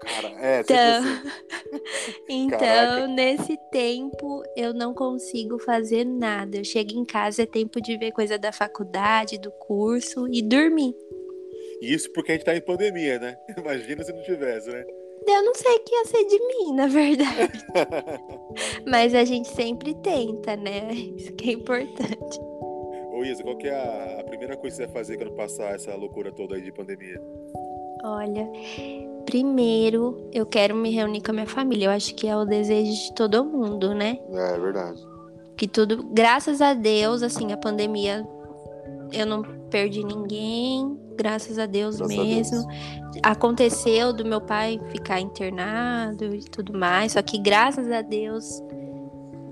Cara, 0.00 0.28
é, 0.40 0.60
então, 0.60 0.76
assim. 0.76 1.22
então 2.28 3.08
nesse 3.08 3.56
tempo 3.70 4.42
eu 4.56 4.72
não 4.72 4.94
consigo 4.94 5.58
fazer 5.58 6.04
nada. 6.04 6.58
Eu 6.58 6.64
chego 6.64 6.92
em 6.92 7.04
casa, 7.04 7.42
é 7.42 7.46
tempo 7.46 7.80
de 7.80 7.96
ver 7.96 8.12
coisa 8.12 8.38
da 8.38 8.52
faculdade, 8.52 9.38
do 9.38 9.50
curso 9.50 10.28
e 10.28 10.42
dormir. 10.42 10.94
Isso 11.80 12.12
porque 12.12 12.32
a 12.32 12.34
gente 12.34 12.44
tá 12.44 12.56
em 12.56 12.60
pandemia, 12.60 13.18
né? 13.18 13.36
Imagina 13.56 14.02
se 14.02 14.12
não 14.12 14.22
tivesse, 14.22 14.70
né? 14.70 14.84
Eu 15.26 15.44
não 15.44 15.54
sei 15.54 15.74
o 15.74 15.80
que 15.80 15.94
ia 15.94 16.04
ser 16.06 16.24
de 16.24 16.38
mim, 16.38 16.74
na 16.74 16.86
verdade. 16.86 17.64
Mas 18.86 19.14
a 19.14 19.24
gente 19.24 19.48
sempre 19.48 19.94
tenta, 19.96 20.56
né? 20.56 20.90
Isso 20.92 21.32
que 21.34 21.50
é 21.50 21.52
importante. 21.52 22.40
ô 23.12 23.22
Isa, 23.24 23.42
qual 23.42 23.56
que 23.56 23.68
é 23.68 24.20
a, 24.20 24.24
primeira 24.24 24.56
coisa 24.56 24.76
que 24.76 24.82
você 24.82 24.86
vai 24.86 24.94
fazer 24.94 25.18
quando 25.18 25.32
passar 25.32 25.74
essa 25.74 25.94
loucura 25.94 26.32
toda 26.32 26.54
aí 26.54 26.62
de 26.62 26.72
pandemia? 26.72 27.20
Olha, 28.04 28.48
primeiro 29.28 30.26
eu 30.32 30.46
quero 30.46 30.74
me 30.74 30.90
reunir 30.90 31.20
com 31.20 31.32
a 31.32 31.34
minha 31.34 31.46
família. 31.46 31.86
Eu 31.86 31.90
acho 31.90 32.14
que 32.14 32.26
é 32.26 32.34
o 32.34 32.46
desejo 32.46 32.90
de 32.90 33.14
todo 33.14 33.44
mundo, 33.44 33.94
né? 33.94 34.18
É, 34.32 34.54
é 34.54 34.58
verdade. 34.58 35.06
Que 35.54 35.68
tudo, 35.68 36.02
graças 36.04 36.62
a 36.62 36.72
Deus, 36.72 37.22
assim, 37.22 37.52
a 37.52 37.56
pandemia 37.58 38.26
eu 39.12 39.26
não 39.26 39.42
perdi 39.70 40.02
ninguém, 40.02 40.98
graças 41.14 41.58
a 41.58 41.66
Deus 41.66 41.96
graças 41.96 42.16
mesmo. 42.16 42.56
A 42.56 42.62
Deus. 42.62 43.20
Aconteceu 43.22 44.14
do 44.14 44.24
meu 44.24 44.40
pai 44.40 44.80
ficar 44.90 45.20
internado 45.20 46.34
e 46.34 46.40
tudo 46.44 46.72
mais, 46.72 47.12
só 47.12 47.20
que 47.20 47.36
graças 47.36 47.90
a 47.90 48.00
Deus 48.00 48.62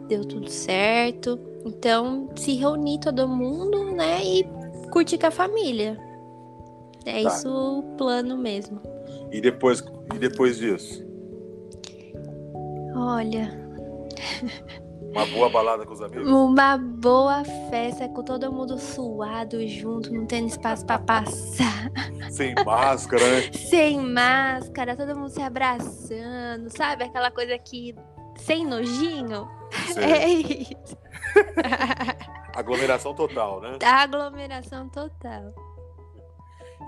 deu 0.08 0.24
tudo 0.24 0.48
certo. 0.48 1.38
Então, 1.66 2.30
se 2.34 2.54
reunir 2.54 3.00
todo 3.00 3.28
mundo, 3.28 3.84
né, 3.92 4.24
e 4.24 4.46
curtir 4.90 5.18
com 5.18 5.26
a 5.26 5.30
família. 5.30 5.98
É 7.04 7.22
tá. 7.22 7.28
isso 7.28 7.48
o 7.50 7.82
plano 7.96 8.38
mesmo. 8.38 8.95
E 9.30 9.40
depois, 9.40 9.82
e 10.14 10.18
depois 10.18 10.58
disso? 10.58 11.04
Olha. 12.94 13.66
Uma 15.10 15.26
boa 15.26 15.48
balada 15.48 15.86
com 15.86 15.94
os 15.94 16.02
amigos? 16.02 16.28
Uma 16.28 16.76
boa 16.76 17.42
festa 17.70 18.08
com 18.08 18.22
todo 18.22 18.52
mundo 18.52 18.78
suado 18.78 19.66
junto, 19.66 20.12
não 20.12 20.26
tendo 20.26 20.48
espaço 20.48 20.84
para 20.84 20.98
passar. 20.98 21.90
Sem 22.30 22.54
máscara, 22.64 23.24
né? 23.24 23.50
Sem 23.70 23.98
máscara, 23.98 24.94
todo 24.94 25.16
mundo 25.16 25.30
se 25.30 25.40
abraçando, 25.40 26.68
sabe? 26.68 27.04
Aquela 27.04 27.30
coisa 27.30 27.56
que. 27.58 27.94
Sem 28.36 28.66
nojinho. 28.66 29.48
Sim. 29.86 30.00
É 30.00 30.28
isso. 30.28 30.96
Aglomeração 32.54 33.14
total, 33.14 33.60
né? 33.60 33.78
Aglomeração 33.82 34.88
total. 34.90 35.54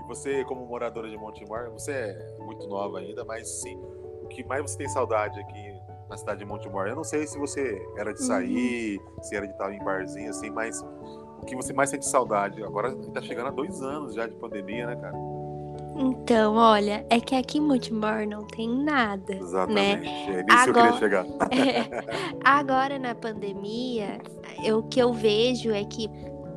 Você, 0.09 0.43
como 0.43 0.65
moradora 0.65 1.07
de 1.07 1.15
Montemor, 1.15 1.69
você 1.69 1.91
é 1.91 2.37
muito 2.39 2.67
nova 2.67 2.97
ainda, 2.97 3.23
mas 3.23 3.47
sim, 3.61 3.79
o 4.23 4.27
que 4.27 4.43
mais 4.43 4.63
você 4.63 4.79
tem 4.79 4.89
saudade 4.89 5.39
aqui 5.39 5.79
na 6.09 6.17
cidade 6.17 6.39
de 6.39 6.45
Montemor. 6.45 6.87
Eu 6.87 6.95
não 6.95 7.03
sei 7.03 7.27
se 7.27 7.37
você 7.37 7.79
era 7.95 8.11
de 8.11 8.23
sair, 8.23 8.97
uhum. 8.97 9.21
se 9.23 9.35
era 9.35 9.45
de 9.45 9.53
estar 9.53 9.71
em 9.71 9.77
barzinho, 9.77 10.31
assim, 10.31 10.49
mas 10.49 10.81
o 10.81 11.45
que 11.45 11.55
você 11.55 11.71
mais 11.73 11.91
sente 11.91 12.07
saudade? 12.07 12.63
Agora 12.63 12.91
tá 13.13 13.21
chegando 13.21 13.49
a 13.49 13.51
dois 13.51 13.83
anos 13.83 14.15
já 14.15 14.25
de 14.25 14.33
pandemia, 14.33 14.87
né, 14.87 14.95
cara? 14.95 15.15
Então, 15.95 16.55
olha, 16.55 17.05
é 17.07 17.19
que 17.19 17.35
aqui 17.35 17.59
em 17.59 17.61
Montemor 17.61 18.25
não 18.27 18.47
tem 18.47 18.67
nada. 18.67 19.31
Né? 19.31 19.39
Exatamente. 19.39 20.05
Né? 20.05 20.39
É 20.39 20.43
nisso 20.43 20.69
agora, 20.69 20.87
eu 20.87 20.93
queria 20.93 20.99
chegar. 20.99 21.25
É, 21.53 22.39
agora 22.43 22.97
na 22.97 23.13
pandemia, 23.13 24.17
o 24.73 24.81
que 24.81 24.99
eu 24.99 25.13
vejo 25.13 25.71
é 25.71 25.83
que 25.83 26.09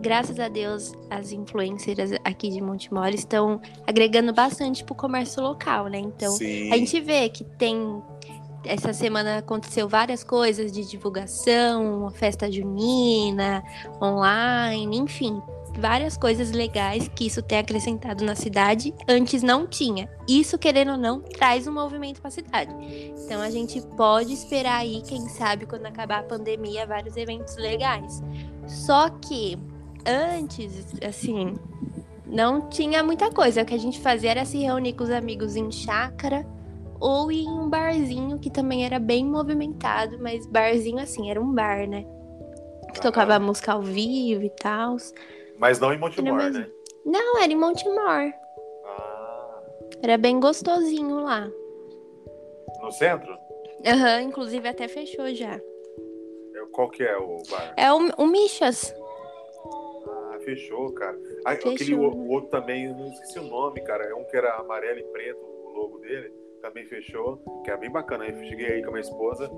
graças 0.02 0.38
a 0.40 0.48
Deus, 0.48 0.92
as 1.08 1.32
influencers 1.32 2.12
aqui 2.24 2.50
de 2.50 2.60
Montemor 2.60 3.08
estão 3.08 3.60
agregando 3.86 4.32
bastante 4.32 4.82
para 4.84 4.92
o 4.92 4.96
comércio 4.96 5.42
local, 5.42 5.86
né? 5.86 5.98
Então, 5.98 6.32
Sim. 6.32 6.72
a 6.72 6.76
gente 6.76 7.00
vê 7.00 7.28
que 7.28 7.44
tem 7.44 8.02
essa 8.64 8.92
semana 8.92 9.38
aconteceu 9.38 9.88
várias 9.88 10.22
coisas 10.22 10.70
de 10.70 10.88
divulgação, 10.88 12.08
festa 12.10 12.50
junina, 12.50 13.62
online, 14.00 14.98
enfim, 14.98 15.40
várias 15.78 16.16
coisas 16.16 16.52
legais 16.52 17.08
que 17.08 17.26
isso 17.26 17.42
tem 17.42 17.58
acrescentado 17.58 18.24
na 18.24 18.34
cidade, 18.34 18.94
antes 19.08 19.42
não 19.42 19.66
tinha. 19.66 20.08
Isso, 20.28 20.58
querendo 20.58 20.92
ou 20.92 20.98
não, 20.98 21.20
traz 21.20 21.66
um 21.66 21.72
movimento 21.72 22.20
para 22.20 22.28
a 22.28 22.32
cidade. 22.32 22.72
Então 23.24 23.40
a 23.40 23.50
gente 23.50 23.80
pode 23.96 24.32
esperar 24.32 24.78
aí, 24.78 25.02
quem 25.02 25.28
sabe, 25.28 25.66
quando 25.66 25.86
acabar 25.86 26.20
a 26.20 26.24
pandemia, 26.24 26.86
vários 26.86 27.16
eventos 27.16 27.56
legais. 27.56 28.22
Só 28.66 29.08
que 29.08 29.58
antes, 30.06 30.86
assim, 31.06 31.54
não 32.26 32.68
tinha 32.68 33.02
muita 33.02 33.30
coisa. 33.30 33.62
O 33.62 33.66
que 33.66 33.74
a 33.74 33.78
gente 33.78 34.00
fazia 34.00 34.30
era 34.30 34.44
se 34.44 34.58
reunir 34.58 34.94
com 34.94 35.04
os 35.04 35.10
amigos 35.10 35.56
em 35.56 35.70
chácara 35.70 36.46
ou 37.00 37.30
em 37.32 37.48
um 37.48 37.68
barzinho 37.68 38.38
que 38.38 38.48
também 38.48 38.86
era 38.86 38.98
bem 38.98 39.24
movimentado, 39.24 40.18
mas 40.20 40.46
barzinho 40.46 41.00
assim, 41.00 41.30
era 41.30 41.40
um 41.40 41.52
bar, 41.52 41.86
né? 41.88 42.06
Que 42.92 43.00
ah, 43.00 43.02
tocava 43.02 43.38
música 43.38 43.72
ao 43.72 43.82
vivo 43.82 44.44
e 44.44 44.50
tal. 44.50 44.96
Mas 45.58 45.80
não 45.80 45.92
em 45.92 45.98
Montemor, 45.98 46.50
né? 46.50 46.68
Não, 47.04 47.38
era 47.42 47.52
em 47.52 47.56
Montemor. 47.56 48.32
Ah. 48.86 49.62
Era 50.02 50.16
bem 50.16 50.38
gostosinho 50.38 51.22
lá. 51.22 51.50
No 52.80 52.90
centro? 52.92 53.36
Aham, 53.84 54.18
uhum, 54.18 54.28
inclusive 54.28 54.68
até 54.68 54.86
fechou 54.86 55.34
já. 55.34 55.54
É, 55.54 56.66
qual 56.70 56.88
que 56.88 57.02
é 57.02 57.16
o 57.16 57.38
bar? 57.50 57.74
É 57.76 57.92
o, 57.92 58.10
o 58.16 58.26
Michas. 58.26 58.94
Fechou, 60.44 60.92
cara. 60.92 61.18
Ah, 61.44 61.54
fechou. 61.54 61.72
Aquele 61.72 61.94
o, 61.94 62.02
o 62.02 62.28
outro 62.28 62.50
também, 62.50 62.88
não 62.88 63.08
esqueci 63.08 63.38
o 63.38 63.44
nome, 63.44 63.80
cara. 63.82 64.04
É 64.04 64.14
um 64.14 64.24
que 64.24 64.36
era 64.36 64.56
amarelo 64.56 64.98
e 64.98 65.04
preto, 65.04 65.40
o 65.40 65.70
logo 65.70 65.98
dele 65.98 66.32
também 66.60 66.86
fechou, 66.86 67.38
que 67.64 67.70
era 67.70 67.78
bem 67.78 67.90
bacana. 67.90 68.26
Eu 68.26 68.36
cheguei 68.38 68.74
aí 68.74 68.82
com 68.82 68.88
a 68.88 68.92
minha 68.92 69.00
esposa. 69.00 69.50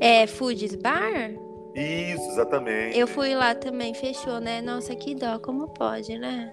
É 0.00 0.26
Foods 0.26 0.74
Bar? 0.74 1.32
Isso, 1.74 2.30
exatamente. 2.30 2.98
Eu 2.98 3.06
fui 3.06 3.34
lá 3.34 3.54
também, 3.54 3.94
fechou, 3.94 4.40
né? 4.40 4.60
Nossa, 4.60 4.94
que 4.96 5.14
dó, 5.14 5.38
como 5.38 5.68
pode, 5.68 6.18
né? 6.18 6.52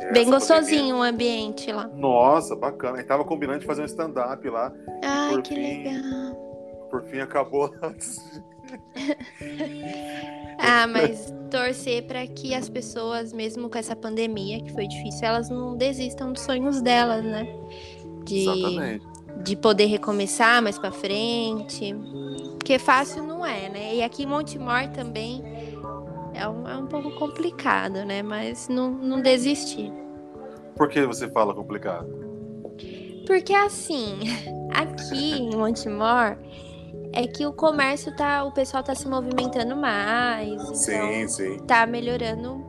Essa 0.00 0.12
Bem 0.12 0.30
gostosinho 0.30 0.96
o 0.96 1.02
ambiente 1.02 1.72
lá. 1.72 1.86
Nossa, 1.88 2.54
bacana. 2.54 2.98
Gente 2.98 3.06
tava 3.06 3.24
combinando 3.24 3.60
de 3.60 3.66
fazer 3.66 3.82
um 3.82 3.86
stand-up 3.86 4.48
lá. 4.48 4.72
Ai, 5.02 5.42
que 5.42 5.54
fim, 5.54 5.84
legal. 5.84 6.88
Por 6.90 7.02
fim 7.04 7.20
acabou 7.20 7.72
antes. 7.82 8.18
ah, 10.58 10.86
mas 10.86 11.32
torcer 11.50 12.04
para 12.06 12.26
que 12.26 12.54
as 12.54 12.68
pessoas, 12.68 13.32
mesmo 13.32 13.68
com 13.68 13.78
essa 13.78 13.94
pandemia, 13.94 14.62
que 14.62 14.72
foi 14.72 14.86
difícil, 14.86 15.26
elas 15.26 15.48
não 15.48 15.76
desistam 15.76 16.32
dos 16.32 16.42
sonhos 16.42 16.80
delas, 16.80 17.24
né? 17.24 17.46
De 18.24 18.40
Exatamente 18.40 19.14
de 19.42 19.56
poder 19.56 19.86
recomeçar 19.86 20.62
mais 20.62 20.78
para 20.78 20.92
frente. 20.92 21.94
Porque 22.58 22.78
fácil 22.78 23.22
não 23.24 23.44
é, 23.44 23.68
né? 23.68 23.96
E 23.96 24.02
aqui 24.02 24.22
em 24.22 24.26
Montemor 24.26 24.88
também 24.94 25.42
é 26.32 26.48
um, 26.48 26.68
é 26.68 26.76
um 26.76 26.86
pouco 26.86 27.10
complicado, 27.12 28.04
né? 28.04 28.22
Mas 28.22 28.68
não, 28.68 28.90
não 28.90 29.20
desistir. 29.20 29.92
Por 30.76 30.88
que 30.88 31.04
você 31.06 31.28
fala 31.28 31.54
complicado? 31.54 32.08
Porque 33.26 33.52
assim, 33.52 34.18
aqui 34.72 35.42
em 35.42 35.56
Montemor 35.56 36.36
é 37.14 37.26
que 37.26 37.46
o 37.46 37.52
comércio 37.52 38.14
tá, 38.16 38.44
o 38.44 38.52
pessoal 38.52 38.82
tá 38.82 38.94
se 38.94 39.08
movimentando 39.08 39.76
mais. 39.76 40.60
Sim, 40.78 40.92
então 40.92 41.28
sim. 41.28 41.58
Tá 41.66 41.86
melhorando. 41.86 42.64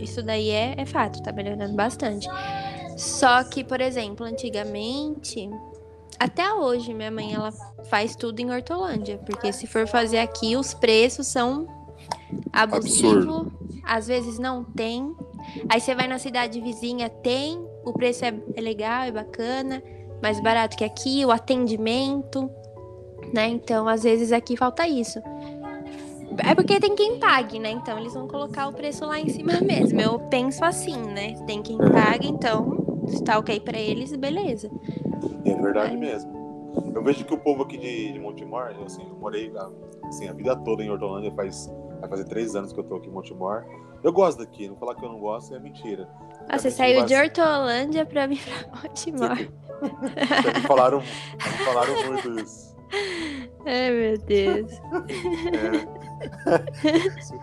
Isso 0.00 0.22
daí 0.22 0.50
é, 0.50 0.74
é 0.76 0.86
fato, 0.86 1.22
tá 1.22 1.32
melhorando 1.32 1.74
bastante. 1.74 2.28
Só 2.96 3.42
que, 3.44 3.64
por 3.64 3.80
exemplo, 3.80 4.26
antigamente 4.26 5.48
até 6.20 6.52
hoje, 6.52 6.92
minha 6.92 7.10
mãe 7.10 7.32
ela 7.32 7.50
faz 7.84 8.14
tudo 8.14 8.40
em 8.40 8.50
Hortolândia, 8.52 9.16
porque 9.24 9.50
se 9.54 9.66
for 9.66 9.86
fazer 9.86 10.18
aqui, 10.18 10.54
os 10.54 10.74
preços 10.74 11.26
são 11.26 11.66
abusivos. 12.52 13.46
Às 13.82 14.06
vezes 14.06 14.38
não 14.38 14.62
tem. 14.62 15.16
Aí 15.66 15.80
você 15.80 15.94
vai 15.94 16.06
na 16.06 16.18
cidade 16.18 16.60
vizinha, 16.60 17.08
tem, 17.08 17.66
o 17.86 17.94
preço 17.94 18.26
é, 18.26 18.34
é 18.54 18.60
legal, 18.60 19.04
é 19.04 19.10
bacana, 19.10 19.82
mais 20.22 20.38
barato 20.40 20.76
que 20.76 20.84
aqui, 20.84 21.24
o 21.24 21.30
atendimento, 21.30 22.50
né? 23.32 23.48
Então, 23.48 23.88
às 23.88 24.02
vezes 24.02 24.32
aqui 24.32 24.56
falta 24.56 24.86
isso. 24.86 25.20
É 26.38 26.54
porque 26.54 26.78
tem 26.78 26.94
quem 26.94 27.18
pague, 27.18 27.58
né? 27.58 27.70
Então 27.70 27.98
eles 27.98 28.14
vão 28.14 28.28
colocar 28.28 28.68
o 28.68 28.72
preço 28.72 29.04
lá 29.04 29.18
em 29.18 29.28
cima 29.28 29.60
mesmo. 29.62 30.00
Eu 30.00 30.18
penso 30.18 30.64
assim, 30.64 30.96
né? 30.96 31.34
Tem 31.46 31.62
quem 31.62 31.78
pague, 31.78 32.28
então 32.28 33.04
se 33.08 33.22
tá 33.22 33.38
ok 33.38 33.60
para 33.60 33.78
eles, 33.78 34.14
beleza. 34.14 34.70
É 35.44 35.54
verdade 35.54 35.96
mesmo. 35.96 36.40
Eu 36.94 37.02
vejo 37.02 37.24
que 37.24 37.34
o 37.34 37.38
povo 37.38 37.64
aqui 37.64 37.76
de, 37.76 38.12
de 38.12 38.18
Montemor, 38.18 38.72
assim, 38.84 39.02
eu 39.02 39.16
morei 39.16 39.52
assim, 40.04 40.28
a 40.28 40.32
vida 40.32 40.54
toda 40.56 40.84
em 40.84 40.90
Hortolândia, 40.90 41.32
faz, 41.32 41.68
vai 42.00 42.08
fazer 42.08 42.24
três 42.24 42.54
anos 42.54 42.72
que 42.72 42.78
eu 42.78 42.84
tô 42.84 42.96
aqui 42.96 43.08
em 43.08 43.12
Montemor. 43.12 43.64
Eu 44.02 44.12
gosto 44.12 44.38
daqui, 44.38 44.68
não 44.68 44.76
falar 44.76 44.94
que 44.94 45.04
eu 45.04 45.08
não 45.08 45.18
gosto 45.18 45.54
é 45.54 45.58
mentira. 45.58 46.08
Ah, 46.48 46.58
você 46.58 46.70
saiu 46.70 47.04
de 47.04 47.14
Hortolândia 47.14 48.06
pra 48.06 48.26
vir 48.26 48.40
pra 48.40 48.82
Montemor. 48.82 49.36
me 50.54 50.60
falaram, 50.66 51.00
me 51.34 51.64
falaram 51.64 52.06
muito 52.06 52.40
isso. 52.40 52.79
Ai, 53.66 53.90
meu 53.90 54.18
Deus. 54.18 54.72
É. 55.52 56.00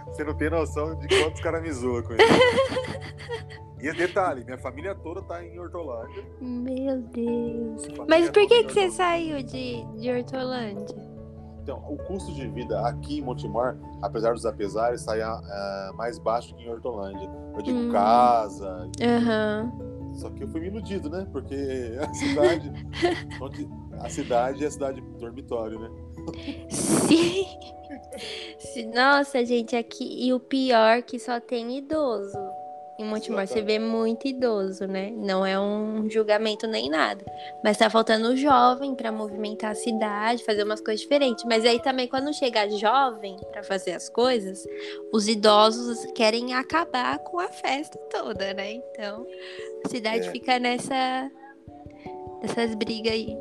Você 0.07 0.23
não 0.23 0.33
tem 0.36 0.49
noção 0.49 0.95
de 0.99 1.07
quantos 1.07 1.41
caras 1.41 1.62
me 1.62 1.71
zoam 1.71 2.03
com 2.03 2.13
isso. 2.13 2.23
E 3.79 3.91
detalhe, 3.93 4.43
minha 4.43 4.57
família 4.57 4.95
toda 4.95 5.21
tá 5.21 5.43
em 5.43 5.60
Hortolândia. 5.60 6.25
Meu 6.41 6.99
Deus. 6.99 7.88
Mas 8.10 8.27
por 8.29 8.47
que, 8.47 8.63
que 8.63 8.73
você 8.73 8.89
saiu 8.89 9.43
de, 9.43 9.86
de 9.99 10.12
Hortolândia? 10.12 10.95
Então, 11.62 11.83
o 11.88 11.97
custo 11.97 12.33
de 12.33 12.47
vida 12.47 12.79
aqui 12.88 13.19
em 13.19 13.21
Montemor, 13.21 13.77
apesar 14.01 14.33
dos 14.33 14.45
apesares, 14.45 15.01
sai 15.01 15.21
uh, 15.21 15.95
mais 15.95 16.17
baixo 16.17 16.55
que 16.55 16.63
em 16.63 16.69
Hortolândia. 16.69 17.29
Eu 17.53 17.62
digo 17.62 17.77
hum. 17.77 17.91
casa. 17.91 18.89
Uhum. 18.99 19.96
Só 20.17 20.30
que 20.32 20.43
eu 20.43 20.47
fui 20.47 20.60
me 20.62 20.67
iludido, 20.67 21.10
né? 21.10 21.27
Porque 21.32 21.56
a 21.99 22.13
cidade. 22.13 22.71
onde, 23.39 23.69
a 23.99 24.10
cidade 24.10 24.63
é 24.63 24.67
a 24.67 24.71
cidade 24.71 25.01
dormitório, 25.19 25.80
né? 25.80 25.89
Sim. 26.69 27.45
Nossa, 28.93 29.45
gente, 29.45 29.75
aqui. 29.75 30.27
E 30.27 30.34
o 30.34 30.39
pior 30.39 30.97
é 30.97 31.01
que 31.01 31.19
só 31.19 31.39
tem 31.39 31.77
idoso. 31.77 32.38
Em 32.99 33.05
Montemor 33.05 33.45
você 33.45 33.62
vê 33.62 33.77
muito 33.77 34.27
idoso, 34.27 34.88
né? 34.88 35.12
Não 35.15 35.45
é 35.45 35.60
um 35.60 36.10
julgamento 36.10 36.65
nem 36.65 36.89
nada. 36.89 37.23
Mas 37.63 37.77
tá 37.77 37.91
faltando 37.91 38.36
jovem 38.36 38.95
para 38.95 39.12
movimentar 39.12 39.71
a 39.71 39.75
cidade, 39.75 40.43
fazer 40.43 40.63
umas 40.63 40.81
coisas 40.81 41.01
diferentes. 41.01 41.43
Mas 41.45 41.63
aí 41.63 41.79
também, 41.79 42.07
quando 42.07 42.33
chega 42.33 42.67
jovem 42.71 43.38
para 43.51 43.62
fazer 43.62 43.91
as 43.91 44.10
coisas, 44.10 44.65
os 45.13 45.27
idosos 45.27 46.05
querem 46.15 46.55
acabar 46.55 47.19
com 47.19 47.39
a 47.39 47.49
festa 47.49 47.99
toda, 48.10 48.51
né? 48.55 48.71
Então, 48.73 49.27
a 49.86 49.89
cidade 49.89 50.27
é. 50.27 50.31
fica 50.31 50.57
nessa. 50.57 51.29
nessas 52.41 52.73
brigas 52.73 53.13
aí. 53.13 53.38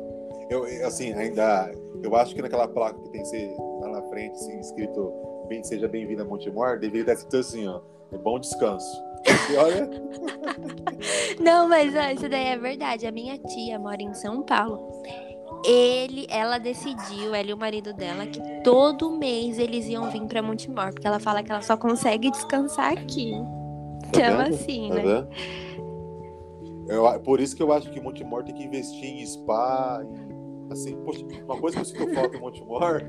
Eu, 0.51 0.65
assim, 0.85 1.13
ainda. 1.13 1.71
Eu 2.03 2.15
acho 2.15 2.35
que 2.35 2.43
naquela 2.43 2.67
placa 2.67 2.99
que 3.01 3.09
tem 3.09 3.23
que 3.23 3.27
ser 3.27 3.55
lá 3.81 3.89
na 3.89 4.03
frente, 4.03 4.33
assim, 4.33 4.59
escrito 4.59 5.11
bem, 5.49 5.63
Seja 5.63 5.87
bem-vindo 5.87 6.21
a 6.21 6.25
Montemor, 6.25 6.77
deveria 6.77 7.01
estar 7.01 7.13
escrito 7.13 7.37
assim, 7.37 7.67
ó. 7.67 7.81
É 8.11 8.17
bom 8.17 8.39
descanso. 8.39 9.06
Olha. 9.57 9.89
Não, 11.39 11.67
mas 11.67 11.95
ó, 11.95 12.11
isso 12.11 12.29
daí 12.29 12.47
é 12.47 12.57
verdade. 12.57 13.05
A 13.05 13.11
minha 13.11 13.37
tia 13.37 13.79
mora 13.79 14.01
em 14.01 14.13
São 14.13 14.43
Paulo. 14.43 15.01
Ele, 15.65 16.27
ela 16.29 16.57
decidiu, 16.57 17.33
ela 17.33 17.49
e 17.49 17.53
o 17.53 17.57
marido 17.57 17.93
dela, 17.93 18.25
que 18.27 18.39
todo 18.63 19.17
mês 19.17 19.57
eles 19.57 19.87
iam 19.87 20.09
vir 20.09 20.21
para 20.25 20.41
Montemor, 20.41 20.91
porque 20.93 21.07
ela 21.07 21.19
fala 21.19 21.41
que 21.41 21.51
ela 21.51 21.61
só 21.61 21.75
consegue 21.75 22.29
descansar 22.29 22.93
aqui. 22.93 23.31
Tá 24.11 24.19
então, 24.19 24.39
assim, 24.41 24.89
tá 24.89 24.95
né? 24.95 25.27
Eu, 26.87 27.19
por 27.21 27.39
isso 27.41 27.55
que 27.55 27.61
eu 27.61 27.73
acho 27.73 27.89
que 27.89 27.99
Montemor 27.99 28.43
tem 28.43 28.55
que 28.55 28.63
investir 28.63 29.03
em 29.03 29.25
spa. 29.25 30.01
assim, 30.71 30.95
poxa, 31.03 31.25
uma 31.45 31.57
coisa 31.57 31.75
que 31.77 31.81
eu 31.81 31.85
sinto 31.85 32.13
falta 32.13 32.37
em 32.37 32.39
Montemor 32.39 33.01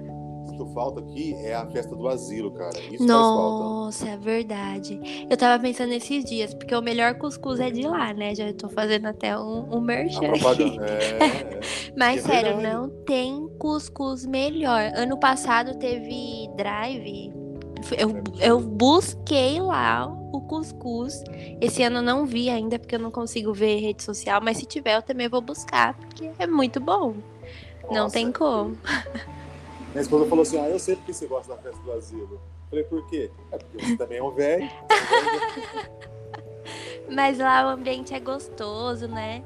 sinto 0.58 0.66
falta 0.66 1.00
aqui 1.00 1.34
é 1.34 1.54
a 1.54 1.66
festa 1.66 1.94
do 1.94 2.08
asilo, 2.08 2.50
cara. 2.50 2.78
Isso 2.90 3.04
Nossa, 3.04 4.08
é 4.08 4.16
verdade. 4.16 5.00
Eu 5.30 5.36
tava 5.36 5.62
pensando 5.62 5.90
nesses 5.90 6.24
dias, 6.24 6.52
porque 6.52 6.74
o 6.74 6.82
melhor 6.82 7.14
cuscuz 7.14 7.60
é 7.60 7.70
de 7.70 7.82
lá, 7.82 8.12
né? 8.12 8.34
Já 8.34 8.52
tô 8.52 8.68
fazendo 8.68 9.06
até 9.06 9.38
um, 9.38 9.76
um 9.76 9.80
merchan 9.80 10.32
aqui. 10.32 10.78
É, 10.80 11.24
é. 11.56 11.60
Mas 11.96 12.24
é 12.24 12.28
sério, 12.28 12.56
verdade. 12.56 12.74
não 12.74 12.88
tem 13.04 13.48
cuscuz 13.58 14.26
melhor. 14.26 14.92
Ano 14.94 15.18
passado 15.18 15.78
teve 15.78 16.48
drive. 16.56 17.32
Eu, 17.96 18.22
eu 18.40 18.60
busquei 18.60 19.60
lá 19.60 20.06
o 20.32 20.40
cuscuz. 20.40 21.22
Esse 21.60 21.82
ano 21.82 21.98
eu 21.98 22.02
não 22.02 22.26
vi 22.26 22.50
ainda, 22.50 22.78
porque 22.78 22.96
eu 22.96 23.00
não 23.00 23.10
consigo 23.10 23.52
ver 23.52 23.78
rede 23.80 24.02
social. 24.02 24.40
Mas 24.42 24.56
se 24.56 24.66
tiver, 24.66 24.96
eu 24.96 25.02
também 25.02 25.28
vou 25.28 25.40
buscar, 25.40 25.94
porque 25.94 26.30
é 26.38 26.46
muito 26.46 26.80
bom. 26.80 27.14
Nossa, 27.84 28.00
não 28.00 28.10
tem 28.10 28.32
como. 28.32 28.76
Minha 29.98 30.04
esposa 30.04 30.26
falou 30.26 30.42
assim: 30.42 30.58
Ah, 30.58 30.68
eu 30.68 30.78
sei 30.78 30.94
porque 30.94 31.12
você 31.12 31.26
gosta 31.26 31.56
da 31.56 31.60
festa 31.60 31.82
do 31.82 31.90
asilo. 31.92 32.34
Eu 32.34 32.40
falei, 32.70 32.84
por 32.84 33.04
quê? 33.08 33.30
É 33.50 33.58
porque 33.58 33.84
você 33.84 33.96
também 33.96 34.18
é 34.18 34.22
um 34.22 34.30
velho. 34.30 34.70
Mas 37.10 37.38
lá 37.38 37.66
o 37.66 37.70
ambiente 37.70 38.14
é 38.14 38.20
gostoso, 38.20 39.08
né? 39.08 39.42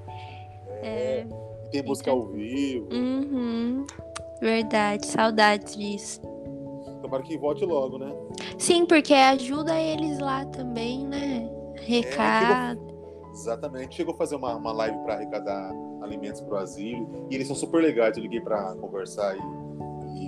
É, 0.82 1.20
é... 1.20 1.26
Tem 1.70 1.82
música 1.82 2.10
ao 2.10 2.26
vivo. 2.26 2.86
Uhum. 2.92 3.86
Verdade, 4.42 5.06
saudades 5.06 5.74
disso. 5.74 6.20
Tomara 7.00 7.22
que 7.22 7.38
volte 7.38 7.64
logo, 7.64 7.96
né? 7.96 8.12
Sim, 8.58 8.84
porque 8.84 9.14
ajuda 9.14 9.80
eles 9.80 10.18
lá 10.18 10.44
também, 10.44 11.06
né? 11.06 11.50
Recado. 11.76 12.42
É, 12.42 12.74
chegou... 12.74 13.30
Exatamente. 13.32 13.94
Chegou 13.94 14.14
a 14.14 14.18
fazer 14.18 14.36
uma, 14.36 14.54
uma 14.54 14.72
live 14.72 14.98
para 14.98 15.14
arrecadar 15.14 15.72
alimentos 16.02 16.42
para 16.42 16.56
o 16.56 16.58
asilo. 16.58 17.26
E 17.30 17.36
eles 17.36 17.46
são 17.46 17.56
super 17.56 17.82
legais. 17.82 18.18
Eu 18.18 18.22
liguei 18.22 18.40
para 18.40 18.74
conversar 18.74 19.34
e 19.34 19.61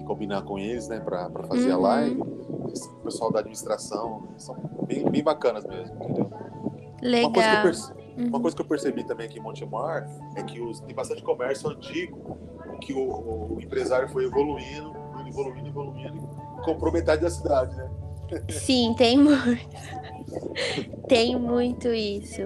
combinar 0.05 0.43
com 0.43 0.59
eles, 0.59 0.89
né, 0.89 1.01
para 1.01 1.31
fazer 1.49 1.71
uhum. 1.71 1.75
a 1.75 1.89
live. 1.89 2.21
O 2.21 3.05
pessoal 3.05 3.33
da 3.33 3.41
administração 3.41 4.29
são 4.37 4.57
bem, 4.87 5.09
bem 5.09 5.23
bacanas 5.23 5.65
mesmo, 5.65 5.95
entendeu? 5.97 6.31
Legal. 7.03 7.31
Uma 7.31 7.33
coisa, 7.33 7.63
perce... 7.63 7.93
uhum. 8.17 8.29
Uma 8.29 8.41
coisa 8.41 8.57
que 8.57 8.63
eu 8.63 8.67
percebi 8.67 9.05
também 9.05 9.27
aqui 9.27 9.39
em 9.39 9.43
Montemar 9.43 10.09
é 10.37 10.43
que 10.43 10.61
os... 10.61 10.81
tem 10.81 10.95
bastante 10.95 11.23
comércio 11.23 11.69
antigo, 11.69 12.39
que 12.81 12.93
o, 12.93 13.55
o 13.55 13.59
empresário 13.61 14.09
foi 14.09 14.25
evoluindo, 14.25 14.93
evoluindo, 15.27 15.69
evoluindo, 15.69 16.29
e 16.59 16.65
comprou 16.65 16.93
metade 16.93 17.23
da 17.23 17.31
cidade, 17.31 17.77
né? 17.77 17.91
Sim, 18.49 18.95
tem 18.97 19.19
muito. 19.19 19.69
tem 21.09 21.39
muito 21.39 21.89
isso. 21.89 22.43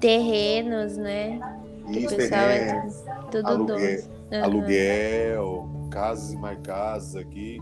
Terrenos, 0.00 0.96
né? 0.96 1.40
Isso, 1.88 2.14
o 2.14 2.16
pessoal 2.16 2.40
terreno, 2.40 2.78
é 2.78 3.30
tudo, 3.30 3.48
aluguel, 3.48 4.00
uhum. 4.32 4.44
aluguel, 4.44 5.70
casas 5.96 6.32
e 6.34 6.36
mais 6.36 6.58
casas 6.60 7.16
aqui. 7.16 7.58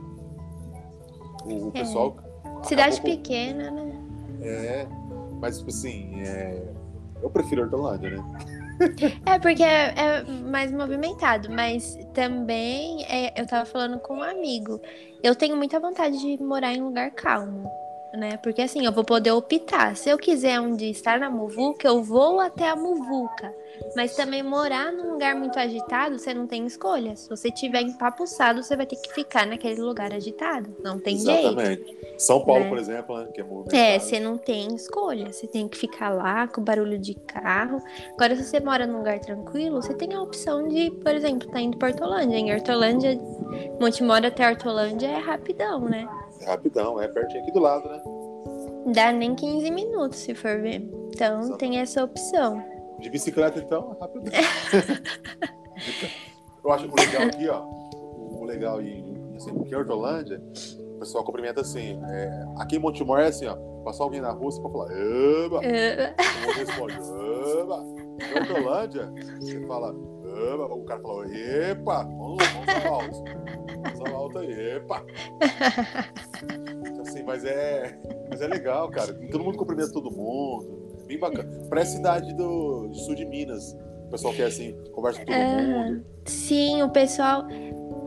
O, 1.44 1.66
o 1.66 1.68
é. 1.68 1.70
pessoal. 1.70 2.16
Cidade 2.64 3.00
pequena, 3.00 3.70
né? 3.70 3.92
É, 4.42 4.86
mas 5.40 5.58
tipo 5.58 5.70
assim, 5.70 6.20
é... 6.20 6.72
eu 7.22 7.30
prefiro 7.30 7.62
Hortolândia, 7.62 8.10
né? 8.10 8.24
É, 9.24 9.38
porque 9.38 9.62
é, 9.62 9.94
é, 9.96 10.24
mais 10.24 10.72
movimentado, 10.72 11.48
mas 11.48 11.96
também 12.12 13.04
é, 13.04 13.40
eu 13.40 13.46
tava 13.46 13.64
falando 13.64 14.00
com 14.00 14.16
um 14.16 14.22
amigo. 14.22 14.80
Eu 15.22 15.36
tenho 15.36 15.56
muita 15.56 15.78
vontade 15.78 16.18
de 16.18 16.42
morar 16.42 16.74
em 16.74 16.82
um 16.82 16.86
lugar 16.86 17.12
calmo 17.12 17.70
né? 18.16 18.37
Porque 18.38 18.62
assim, 18.62 18.85
eu 18.85 18.92
vou 18.92 19.05
poder 19.05 19.33
optar. 19.33 19.96
Se 19.96 20.09
eu 20.09 20.18
quiser 20.18 20.61
um 20.61 20.74
dia 20.74 20.90
estar 20.90 21.18
na 21.18 21.31
Muvuca, 21.31 21.88
eu 21.88 22.03
vou 22.03 22.40
até 22.40 22.68
a 22.68 22.77
Muvuca. 22.77 23.55
Mas 23.96 24.14
também 24.14 24.42
morar 24.42 24.92
num 24.92 25.12
lugar 25.12 25.35
muito 25.35 25.59
agitado, 25.59 26.18
você 26.18 26.33
não 26.33 26.46
tem 26.46 26.64
escolha. 26.66 27.16
Se 27.16 27.29
você 27.29 27.50
tiver 27.50 27.83
empapuçado, 27.83 28.62
você 28.62 28.77
vai 28.77 28.87
ter 28.87 28.96
que 28.96 29.12
ficar 29.12 29.46
naquele 29.46 29.81
lugar 29.81 30.12
agitado. 30.12 30.74
Não 30.83 30.98
tem 30.98 31.16
Exatamente. 31.16 31.85
jeito. 31.85 32.05
São 32.18 32.44
Paulo, 32.44 32.64
né? 32.64 32.68
por 32.68 32.79
exemplo, 32.79 33.18
né? 33.18 33.29
Que 33.35 33.40
é 33.40 33.44
movimentado. 33.44 33.77
É, 33.77 33.98
você 33.98 34.20
não 34.20 34.38
tem 34.38 34.74
escolha. 34.74 35.33
Você 35.33 35.46
tem 35.46 35.68
que 35.68 35.77
ficar 35.77 36.11
lá 36.11 36.46
com 36.46 36.62
barulho 36.62 36.98
de 36.98 37.14
carro. 37.14 37.83
Agora, 38.12 38.37
se 38.37 38.44
você 38.44 38.61
mora 38.61 38.87
num 38.87 38.98
lugar 38.98 39.18
tranquilo, 39.18 39.83
você 39.83 39.94
tem 39.94 40.14
a 40.14 40.22
opção 40.22 40.68
de, 40.68 40.90
por 40.90 41.14
exemplo, 41.14 41.50
tá 41.50 41.61
indo 41.61 41.77
para 41.77 41.88
Hortolândia. 41.88 42.37
Em 42.37 42.53
Hortolândia, 42.53 43.20
Montemora 43.81 44.29
até 44.29 44.48
Hortolândia 44.48 45.09
é 45.09 45.18
rapidão, 45.18 45.81
né? 45.81 46.09
Rapidão, 46.44 47.00
é 47.00 47.08
pertinho 47.08 47.42
aqui 47.42 47.52
do 47.52 47.60
lado, 47.60 47.88
né? 47.88 48.02
Dá 48.92 49.12
nem 49.12 49.34
15 49.34 49.70
minutos, 49.70 50.18
se 50.18 50.34
for 50.34 50.60
ver. 50.60 50.80
Então 51.14 51.40
Exatamente. 51.40 51.58
tem 51.58 51.78
essa 51.78 52.04
opção. 52.04 52.62
De 53.00 53.10
bicicleta, 53.10 53.58
então, 53.58 53.96
é 53.96 54.00
rapidão. 54.00 54.32
Eu 56.64 56.72
acho 56.72 56.86
o 56.86 56.94
legal 56.94 57.22
aqui, 57.22 57.48
ó. 57.48 57.62
O 58.40 58.44
legal 58.44 58.80
em, 58.80 59.34
assim, 59.36 59.50
em 59.50 59.74
Hortolândia, 59.74 60.42
o 60.96 60.98
pessoal 60.98 61.24
cumprimenta 61.24 61.60
assim. 61.60 62.00
É, 62.08 62.44
aqui 62.58 62.76
em 62.76 62.78
Montemor 62.78 63.20
é 63.20 63.26
assim, 63.26 63.46
ó. 63.46 63.56
Passar 63.84 64.04
alguém 64.04 64.20
na 64.20 64.30
rua, 64.30 64.50
você 64.50 64.60
pode 64.62 64.72
falar, 64.72 64.92
eba! 64.92 65.58
O 65.58 66.52
responde, 66.52 66.94
eba! 66.94 67.84
Em 68.18 68.38
Hortolândia, 68.38 69.12
você 69.38 69.66
fala, 69.66 69.94
eba! 70.36 70.66
O 70.66 70.84
cara 70.84 71.00
fala, 71.00 71.26
epa! 71.36 72.02
Vamos, 72.04 72.38
vamos 72.52 72.86
alto. 72.86 73.24
Vamos 73.96 74.12
alto 74.12 74.38
aí, 74.38 74.76
epa! 74.76 75.04
Assim, 77.00 77.22
mas 77.22 77.44
é, 77.44 77.98
mas 78.30 78.40
é 78.40 78.46
legal, 78.46 78.90
cara. 78.90 79.12
Todo 79.30 79.44
mundo 79.44 79.58
cumprimenta 79.58 79.92
todo 79.92 80.10
mundo. 80.10 81.04
Bem 81.06 81.18
bacana. 81.18 81.50
Parece 81.68 81.96
cidade 81.96 82.34
do, 82.34 82.88
do 82.88 82.94
sul 82.94 83.14
de 83.14 83.24
Minas. 83.24 83.76
O 84.06 84.10
pessoal 84.10 84.34
quer 84.34 84.46
assim, 84.46 84.74
conversa 84.92 85.20
com 85.20 85.26
todo 85.26 85.36
uh, 85.36 85.62
mundo. 85.62 86.04
Sim, 86.24 86.82
o 86.82 86.88
pessoal 86.88 87.44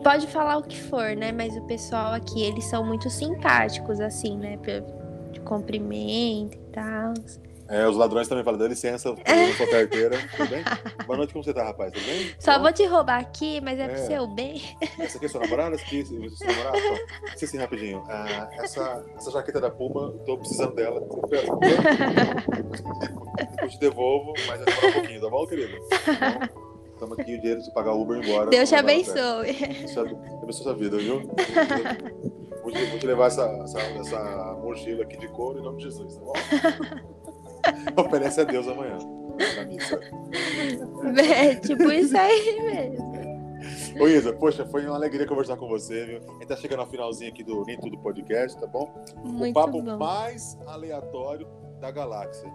pode 0.04 0.28
falar 0.28 0.58
o 0.58 0.64
que 0.64 0.80
for, 0.80 1.16
né? 1.16 1.32
Mas 1.32 1.56
o 1.56 1.62
pessoal 1.68 2.14
aqui, 2.14 2.44
eles 2.44 2.66
são 2.66 2.86
muito 2.86 3.10
simpáticos, 3.10 4.00
assim, 4.00 4.38
né? 4.38 4.58
De 5.32 5.40
cumprimento 5.42 6.56
e 6.56 6.72
tal. 6.72 7.14
É, 7.70 7.88
os 7.88 7.98
ladrões 7.98 8.28
também 8.28 8.44
falam, 8.44 8.60
dá 8.60 8.68
licença, 8.68 9.14
sua 9.58 9.70
carteira. 9.70 10.18
Tudo 10.36 10.50
bem? 10.50 10.64
Boa 11.06 11.18
noite, 11.18 11.34
como 11.34 11.44
você 11.44 11.54
tá, 11.54 11.64
rapaz? 11.66 11.92
Tudo 11.92 12.06
bem? 12.06 12.34
Só 12.40 12.56
Bom? 12.56 12.64
vou 12.64 12.72
te 12.74 12.86
roubar 12.86 13.20
aqui, 13.20 13.60
mas 13.62 13.78
é, 13.80 13.84
é. 13.84 13.88
pro 13.90 14.06
seu 14.06 14.28
bem. 14.28 14.62
Essa 14.98 15.18
aqui 15.18 15.26
é 15.26 15.30
sua 15.30 15.42
namorada? 15.42 15.76
Essa 15.76 15.86
aqui 15.86 16.00
é 16.02 16.06
sua 16.06 16.48
namorada? 16.48 16.78
Então, 16.78 17.44
assim, 17.44 17.58
rapidinho. 17.58 18.04
Ah, 18.08 18.50
essa, 18.54 19.06
essa 19.18 19.32
jaqueta 19.32 19.60
da 19.60 19.70
Puma, 19.70 20.14
tô 20.26 20.38
precisando 20.38 20.76
dela. 20.76 21.02
Eu 23.62 23.70
te 23.70 23.80
devolvo, 23.80 24.34
mas 24.48 24.60
vai 24.60 24.66
demorar 24.66 24.88
um 24.88 24.94
pouquinho, 24.94 25.22
tá 25.22 25.30
bom, 25.30 25.46
querido? 25.46 25.78
Estamos 26.94 27.20
aqui 27.20 27.36
o 27.36 27.42
dinheiro 27.42 27.62
de 27.62 27.72
pagar 27.74 27.94
Uber 27.94 28.18
embora. 28.18 28.50
Deus 28.50 28.70
te 28.70 28.76
abençoe. 28.76 29.54
Deus 29.54 29.98
abençoe 29.98 30.64
sua 30.64 30.74
vida, 30.74 30.98
viu? 30.98 31.22
Vou 32.64 32.72
te, 32.72 32.86
vou 32.86 33.00
te 33.00 33.06
levar 33.06 33.28
essa, 33.28 33.44
essa, 33.64 33.80
essa 33.80 34.58
mochila 34.62 35.04
aqui 35.04 35.18
de 35.18 35.28
couro 35.28 35.60
em 35.60 35.64
nome 35.64 35.78
de 35.78 35.84
Jesus, 35.84 36.16
tá 36.16 36.22
bom? 36.22 36.34
Oferece 37.98 38.42
a 38.42 38.44
Deus 38.44 38.68
amanhã. 38.68 38.98
Na 39.56 39.66
missa. 39.66 40.00
É, 41.22 41.56
tipo 41.56 41.92
isso 41.92 42.18
aí 42.18 42.62
mesmo. 42.62 43.18
Ô 44.00 44.08
Isa, 44.08 44.34
poxa, 44.34 44.66
foi 44.66 44.86
uma 44.86 44.96
alegria 44.96 45.26
conversar 45.26 45.58
com 45.58 45.68
você, 45.68 46.06
viu? 46.06 46.22
A 46.28 46.34
gente 46.34 46.48
tá 46.48 46.56
chegando 46.56 46.80
ao 46.82 46.88
finalzinho 46.88 47.32
aqui 47.32 47.44
do 47.44 47.64
Nem 47.66 47.80
Tudo 47.80 47.98
Podcast, 47.98 48.60
tá 48.60 48.68
bom? 48.68 48.94
Muito 49.24 49.52
o 49.52 49.54
papo 49.54 49.82
bom. 49.82 49.98
mais 49.98 50.58
aleatório 50.68 51.48
da 51.80 51.90
galáxia. 51.92 52.52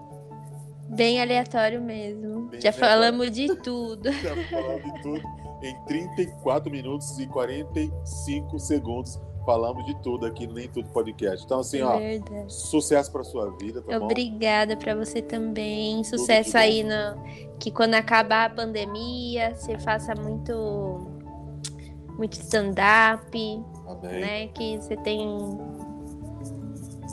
Bem 0.89 1.21
aleatório 1.21 1.81
mesmo. 1.81 2.49
Bem 2.49 2.61
Já 2.61 2.71
aleatório. 2.71 2.75
falamos 2.75 3.31
de 3.31 3.57
tudo. 3.57 4.13
Já 4.23 4.37
falamos 4.51 4.83
de 4.85 5.03
tudo 5.03 5.23
em 5.63 5.85
34 5.87 6.71
minutos 6.71 7.19
e 7.19 7.27
45 7.27 8.59
segundos 8.59 9.21
falamos 9.45 9.85
de 9.85 9.95
tudo 10.03 10.27
aqui 10.27 10.47
Nem 10.47 10.69
Tudo 10.69 10.89
Podcast. 10.91 11.45
Então, 11.45 11.61
assim, 11.61 11.83
ó, 11.83 11.99
Verdade. 11.99 12.53
sucesso 12.53 13.11
para 13.11 13.25
sua 13.25 13.51
vida, 13.57 13.83
tá 13.83 13.99
Obrigada 13.99 14.77
para 14.77 14.95
você 14.95 15.21
também. 15.21 16.03
Sucesso 16.05 16.57
aí 16.57 16.83
no 16.83 17.23
que 17.59 17.71
quando 17.71 17.95
acabar 17.95 18.51
a 18.51 18.55
pandemia, 18.55 19.55
você 19.55 19.79
faça 19.79 20.15
muito 20.15 21.07
muito 22.17 22.35
stand-up, 22.35 23.65
né? 24.03 24.49
Que 24.49 24.77
você 24.77 24.97
tem 24.97 25.29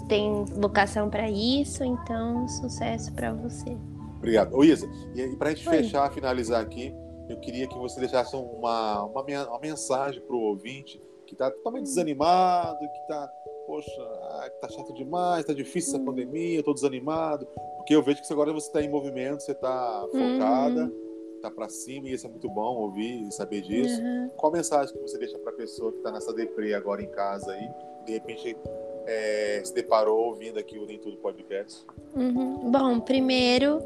tem 0.08 0.44
vocação 0.46 1.10
para 1.10 1.30
isso, 1.30 1.84
então 1.84 2.48
sucesso 2.48 3.14
para 3.14 3.32
você. 3.32 3.78
Obrigado. 4.18 4.56
Ô 4.56 4.64
Isa, 4.64 4.90
e 5.16 5.36
para 5.36 5.50
a 5.50 5.54
gente 5.54 5.70
Oi. 5.70 5.78
fechar, 5.78 6.12
finalizar 6.12 6.62
aqui, 6.62 6.94
eu 7.30 7.40
queria 7.40 7.68
que 7.68 7.78
você 7.78 8.00
deixasse 8.00 8.36
uma, 8.36 9.04
uma, 9.04 9.22
uma 9.22 9.60
mensagem 9.60 10.20
para 10.22 10.36
o 10.36 10.42
ouvinte 10.42 11.00
que 11.30 11.36
está 11.36 11.52
totalmente 11.52 11.84
desanimado, 11.84 12.80
que 12.80 12.98
está, 13.02 13.28
poxa, 13.68 14.52
está 14.56 14.68
chato 14.68 14.92
demais, 14.96 15.42
está 15.42 15.54
difícil 15.54 15.94
essa 15.94 16.02
hum. 16.02 16.06
pandemia, 16.06 16.60
estou 16.60 16.74
desanimado, 16.74 17.46
porque 17.78 17.96
eu 17.96 18.02
vejo 18.02 18.22
que 18.22 18.34
agora 18.34 18.52
você 18.52 18.66
está 18.66 18.82
em 18.82 18.90
movimento, 18.90 19.42
você 19.42 19.52
está 19.52 20.08
focada, 20.12 20.92
está 21.36 21.50
uhum. 21.50 21.56
para 21.56 21.70
cima, 21.70 22.10
e 22.10 22.14
isso 22.14 22.26
é 22.26 22.30
muito 22.30 22.50
bom 22.50 22.78
ouvir 22.78 23.28
e 23.28 23.32
saber 23.32 23.62
disso. 23.62 24.02
Uhum. 24.02 24.30
Qual 24.36 24.52
a 24.52 24.58
mensagem 24.58 24.94
que 24.94 25.02
você 25.02 25.20
deixa 25.20 25.38
para 25.38 25.52
a 25.52 25.56
pessoa 25.56 25.92
que 25.92 26.00
está 26.00 26.12
nessa 26.12 26.34
deprê 26.34 26.74
agora 26.74 27.04
em 27.04 27.10
casa 27.12 27.52
aí, 27.52 27.70
de 28.06 28.14
repente 28.14 28.58
é, 29.06 29.62
se 29.64 29.74
deparou 29.74 30.30
ouvindo 30.30 30.58
aqui 30.58 30.80
o 30.80 30.88
Nem 30.88 30.98
Tudo 30.98 31.18
Podcast? 31.18 31.86
Uhum. 32.16 32.72
Bom, 32.72 33.00
primeiro 33.00 33.84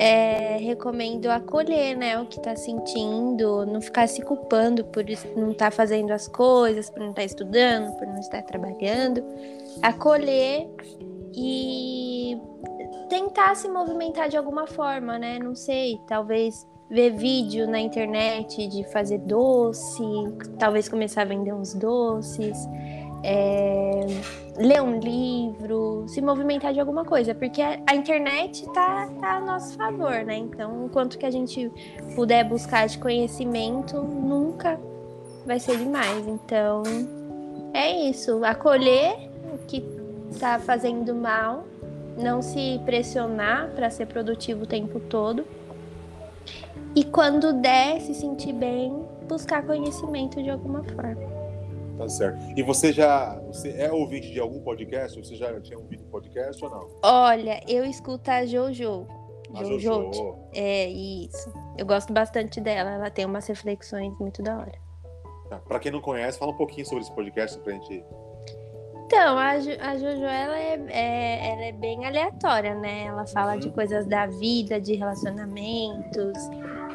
é, 0.00 0.58
recomendo 0.58 1.26
acolher 1.26 1.96
né, 1.96 2.16
o 2.20 2.26
que 2.26 2.38
está 2.38 2.54
sentindo, 2.54 3.66
não 3.66 3.80
ficar 3.80 4.06
se 4.06 4.22
culpando 4.22 4.84
por 4.84 5.04
não 5.36 5.50
estar 5.50 5.64
tá 5.64 5.70
fazendo 5.72 6.12
as 6.12 6.28
coisas, 6.28 6.88
por 6.88 7.00
não 7.00 7.10
estar 7.10 7.22
tá 7.22 7.26
estudando, 7.26 7.98
por 7.98 8.06
não 8.06 8.20
estar 8.20 8.40
trabalhando. 8.42 9.24
Acolher 9.82 10.68
e 11.34 12.38
tentar 13.08 13.56
se 13.56 13.68
movimentar 13.68 14.28
de 14.28 14.36
alguma 14.36 14.68
forma, 14.68 15.18
né? 15.18 15.40
Não 15.40 15.56
sei, 15.56 16.00
talvez 16.06 16.64
ver 16.88 17.10
vídeo 17.10 17.66
na 17.66 17.80
internet 17.80 18.68
de 18.68 18.84
fazer 18.92 19.18
doce, 19.18 20.02
talvez 20.60 20.88
começar 20.88 21.22
a 21.22 21.24
vender 21.24 21.52
uns 21.52 21.74
doces 21.74 22.56
é, 23.22 24.06
ler 24.56 24.82
um 24.82 24.98
livro, 24.98 26.04
se 26.08 26.20
movimentar 26.20 26.72
de 26.72 26.80
alguma 26.80 27.04
coisa, 27.04 27.34
porque 27.34 27.62
a 27.62 27.94
internet 27.94 28.66
tá, 28.72 29.08
tá 29.20 29.36
a 29.36 29.40
nosso 29.40 29.76
favor, 29.76 30.24
né? 30.24 30.36
Então, 30.36 30.86
o 30.86 30.88
quanto 30.88 31.18
que 31.18 31.26
a 31.26 31.30
gente 31.30 31.70
puder 32.14 32.44
buscar 32.44 32.86
de 32.86 32.98
conhecimento, 32.98 34.00
nunca 34.02 34.78
vai 35.46 35.58
ser 35.58 35.76
demais. 35.76 36.26
Então, 36.26 36.82
é 37.72 38.08
isso, 38.08 38.44
acolher 38.44 39.30
o 39.52 39.58
que 39.66 39.84
tá 40.38 40.58
fazendo 40.58 41.14
mal, 41.14 41.64
não 42.16 42.42
se 42.42 42.80
pressionar 42.84 43.70
para 43.70 43.90
ser 43.90 44.06
produtivo 44.06 44.64
o 44.64 44.66
tempo 44.66 44.98
todo. 45.00 45.44
E 46.94 47.04
quando 47.04 47.52
der, 47.52 48.00
se 48.00 48.14
sentir 48.14 48.52
bem, 48.52 49.04
buscar 49.28 49.64
conhecimento 49.64 50.42
de 50.42 50.50
alguma 50.50 50.82
forma. 50.82 51.27
Tá 51.98 52.08
certo. 52.08 52.38
E 52.56 52.62
você 52.62 52.92
já 52.92 53.34
você 53.48 53.70
é 53.70 53.92
ouvinte 53.92 54.30
de 54.30 54.38
algum 54.38 54.60
podcast? 54.60 55.18
Você 55.18 55.34
já 55.34 55.60
tinha 55.60 55.76
ouvido 55.76 56.04
podcast 56.04 56.64
ou 56.64 56.70
não? 56.70 56.88
Olha, 57.02 57.60
eu 57.66 57.84
escuto 57.84 58.30
a 58.30 58.46
Jojo. 58.46 59.04
A 59.52 59.64
Jojo. 59.64 59.80
Jojo. 59.80 60.38
É, 60.54 60.88
isso. 60.88 61.52
Eu 61.76 61.84
gosto 61.84 62.12
bastante 62.12 62.60
dela. 62.60 62.90
Ela 62.90 63.10
tem 63.10 63.24
umas 63.24 63.48
reflexões 63.48 64.16
muito 64.20 64.42
da 64.42 64.58
hora. 64.58 64.78
Tá. 65.48 65.56
Para 65.58 65.80
quem 65.80 65.90
não 65.90 66.00
conhece, 66.00 66.38
fala 66.38 66.52
um 66.52 66.56
pouquinho 66.56 66.86
sobre 66.86 67.02
esse 67.02 67.12
podcast 67.12 67.58
pra 67.58 67.72
gente. 67.72 68.04
Então, 69.06 69.38
a, 69.38 69.58
jo, 69.58 69.70
a 69.80 69.96
Jojo, 69.96 70.22
ela 70.22 70.58
é, 70.58 70.80
é, 70.90 71.52
ela 71.52 71.64
é 71.64 71.72
bem 71.72 72.04
aleatória, 72.04 72.74
né? 72.74 73.06
Ela 73.06 73.26
fala 73.26 73.54
uhum. 73.54 73.58
de 73.58 73.70
coisas 73.70 74.06
da 74.06 74.26
vida, 74.26 74.78
de 74.78 74.94
relacionamentos, 74.94 76.38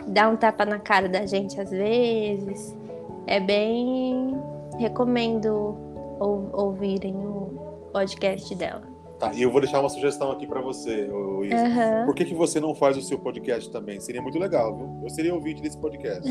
dá 0.08 0.30
um 0.30 0.38
tapa 0.38 0.64
na 0.64 0.80
cara 0.80 1.10
da 1.10 1.26
gente 1.26 1.60
às 1.60 1.72
vezes. 1.72 2.78
É 3.26 3.40
bem 3.40 4.53
recomendo 4.78 5.78
ou, 6.20 6.50
ouvirem 6.54 7.16
o 7.16 7.90
podcast 7.92 8.54
dela. 8.56 8.94
Tá, 9.20 9.32
e 9.34 9.42
eu 9.42 9.52
vou 9.52 9.62
deixar 9.62 9.80
uma 9.80 9.90
sugestão 9.90 10.32
aqui 10.32 10.46
para 10.46 10.60
você, 10.60 11.08
Isa. 11.44 11.56
Uhum. 11.56 12.06
Por 12.06 12.16
que, 12.16 12.26
que 12.26 12.34
você 12.34 12.60
não 12.60 12.76
faz 12.76 12.98
o 12.98 13.02
seu 13.02 13.18
podcast 13.18 13.72
também? 13.72 14.00
Seria 14.00 14.22
muito 14.22 14.38
legal, 14.38 14.76
viu? 14.76 15.00
Eu 15.04 15.10
seria 15.10 15.34
ouvinte 15.34 15.62
desse 15.62 15.78
podcast. 15.78 16.30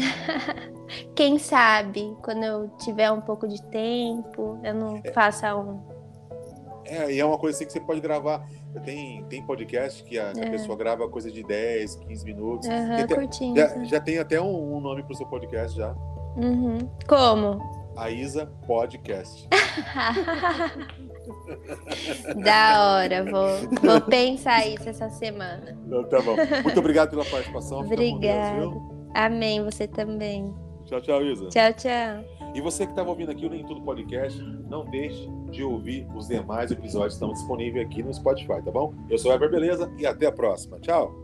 Quem 1.14 1.38
sabe, 1.38 2.14
quando 2.22 2.45
eu 2.45 2.68
tiver 2.78 3.11
um 3.11 3.20
pouco 3.20 3.49
de 3.49 3.62
tempo, 3.70 4.59
eu 4.62 4.74
não 4.74 5.01
é. 5.03 5.12
faça 5.12 5.57
um. 5.57 5.80
É, 6.84 7.12
e 7.12 7.20
é 7.20 7.24
uma 7.24 7.38
coisa 7.38 7.57
assim 7.57 7.64
que 7.64 7.72
você 7.72 7.80
pode 7.80 8.01
gravar. 8.01 8.47
Tem, 8.84 9.24
tem 9.24 9.43
podcast 9.47 10.03
que 10.05 10.18
a, 10.18 10.32
é. 10.36 10.49
a 10.49 10.51
pessoa 10.51 10.76
grava 10.76 11.09
coisa 11.09 11.30
de 11.30 11.43
10, 11.43 11.97
15 11.97 12.24
minutos. 12.24 12.68
Uhum, 12.68 13.07
curtinho. 13.07 13.57
Já, 13.57 13.84
já, 13.84 14.01
tem 14.01 14.18
até 14.18 14.40
um, 14.40 14.76
um 14.76 14.80
nome 14.80 15.03
pro 15.03 15.14
seu 15.14 15.26
podcast 15.26 15.76
já. 15.76 15.95
Uhum. 16.36 16.78
Como? 17.09 17.82
A 17.97 18.11
Isa 18.11 18.47
Podcast. 18.66 19.49
da 22.45 22.97
hora, 22.97 23.24
vou, 23.24 23.49
vou 23.80 24.01
pensar 24.03 24.66
isso 24.66 24.88
essa 24.88 25.09
semana. 25.11 25.76
Então, 25.86 26.05
tá 26.09 26.20
bom. 26.20 26.36
Muito 26.62 26.78
obrigado 26.80 27.11
pela 27.11 27.24
participação. 27.24 27.80
Obrigada. 27.80 28.70
Amém, 29.14 29.62
você 29.62 29.86
também. 29.86 30.55
Tchau, 30.84 31.01
tchau, 31.01 31.22
Isa. 31.22 31.49
Tchau, 31.49 31.72
tchau. 31.74 32.24
E 32.55 32.61
você 32.61 32.84
que 32.84 32.93
estava 32.93 33.09
ouvindo 33.09 33.30
aqui 33.30 33.47
o 33.47 33.51
Nem 33.51 33.64
Tudo 33.64 33.80
Podcast, 33.82 34.43
não 34.68 34.84
deixe 34.84 35.26
de 35.51 35.62
ouvir 35.62 36.07
os 36.14 36.28
demais 36.28 36.70
episódios 36.70 37.14
que 37.14 37.24
estão 37.24 37.32
disponíveis 37.32 37.86
aqui 37.86 38.03
no 38.03 38.12
Spotify, 38.12 38.62
tá 38.62 38.70
bom? 38.70 38.93
Eu 39.09 39.16
sou 39.16 39.30
o 39.30 39.34
Ever 39.34 39.51
Beleza 39.51 39.90
e 39.99 40.07
até 40.07 40.26
a 40.26 40.32
próxima. 40.32 40.78
Tchau. 40.80 41.22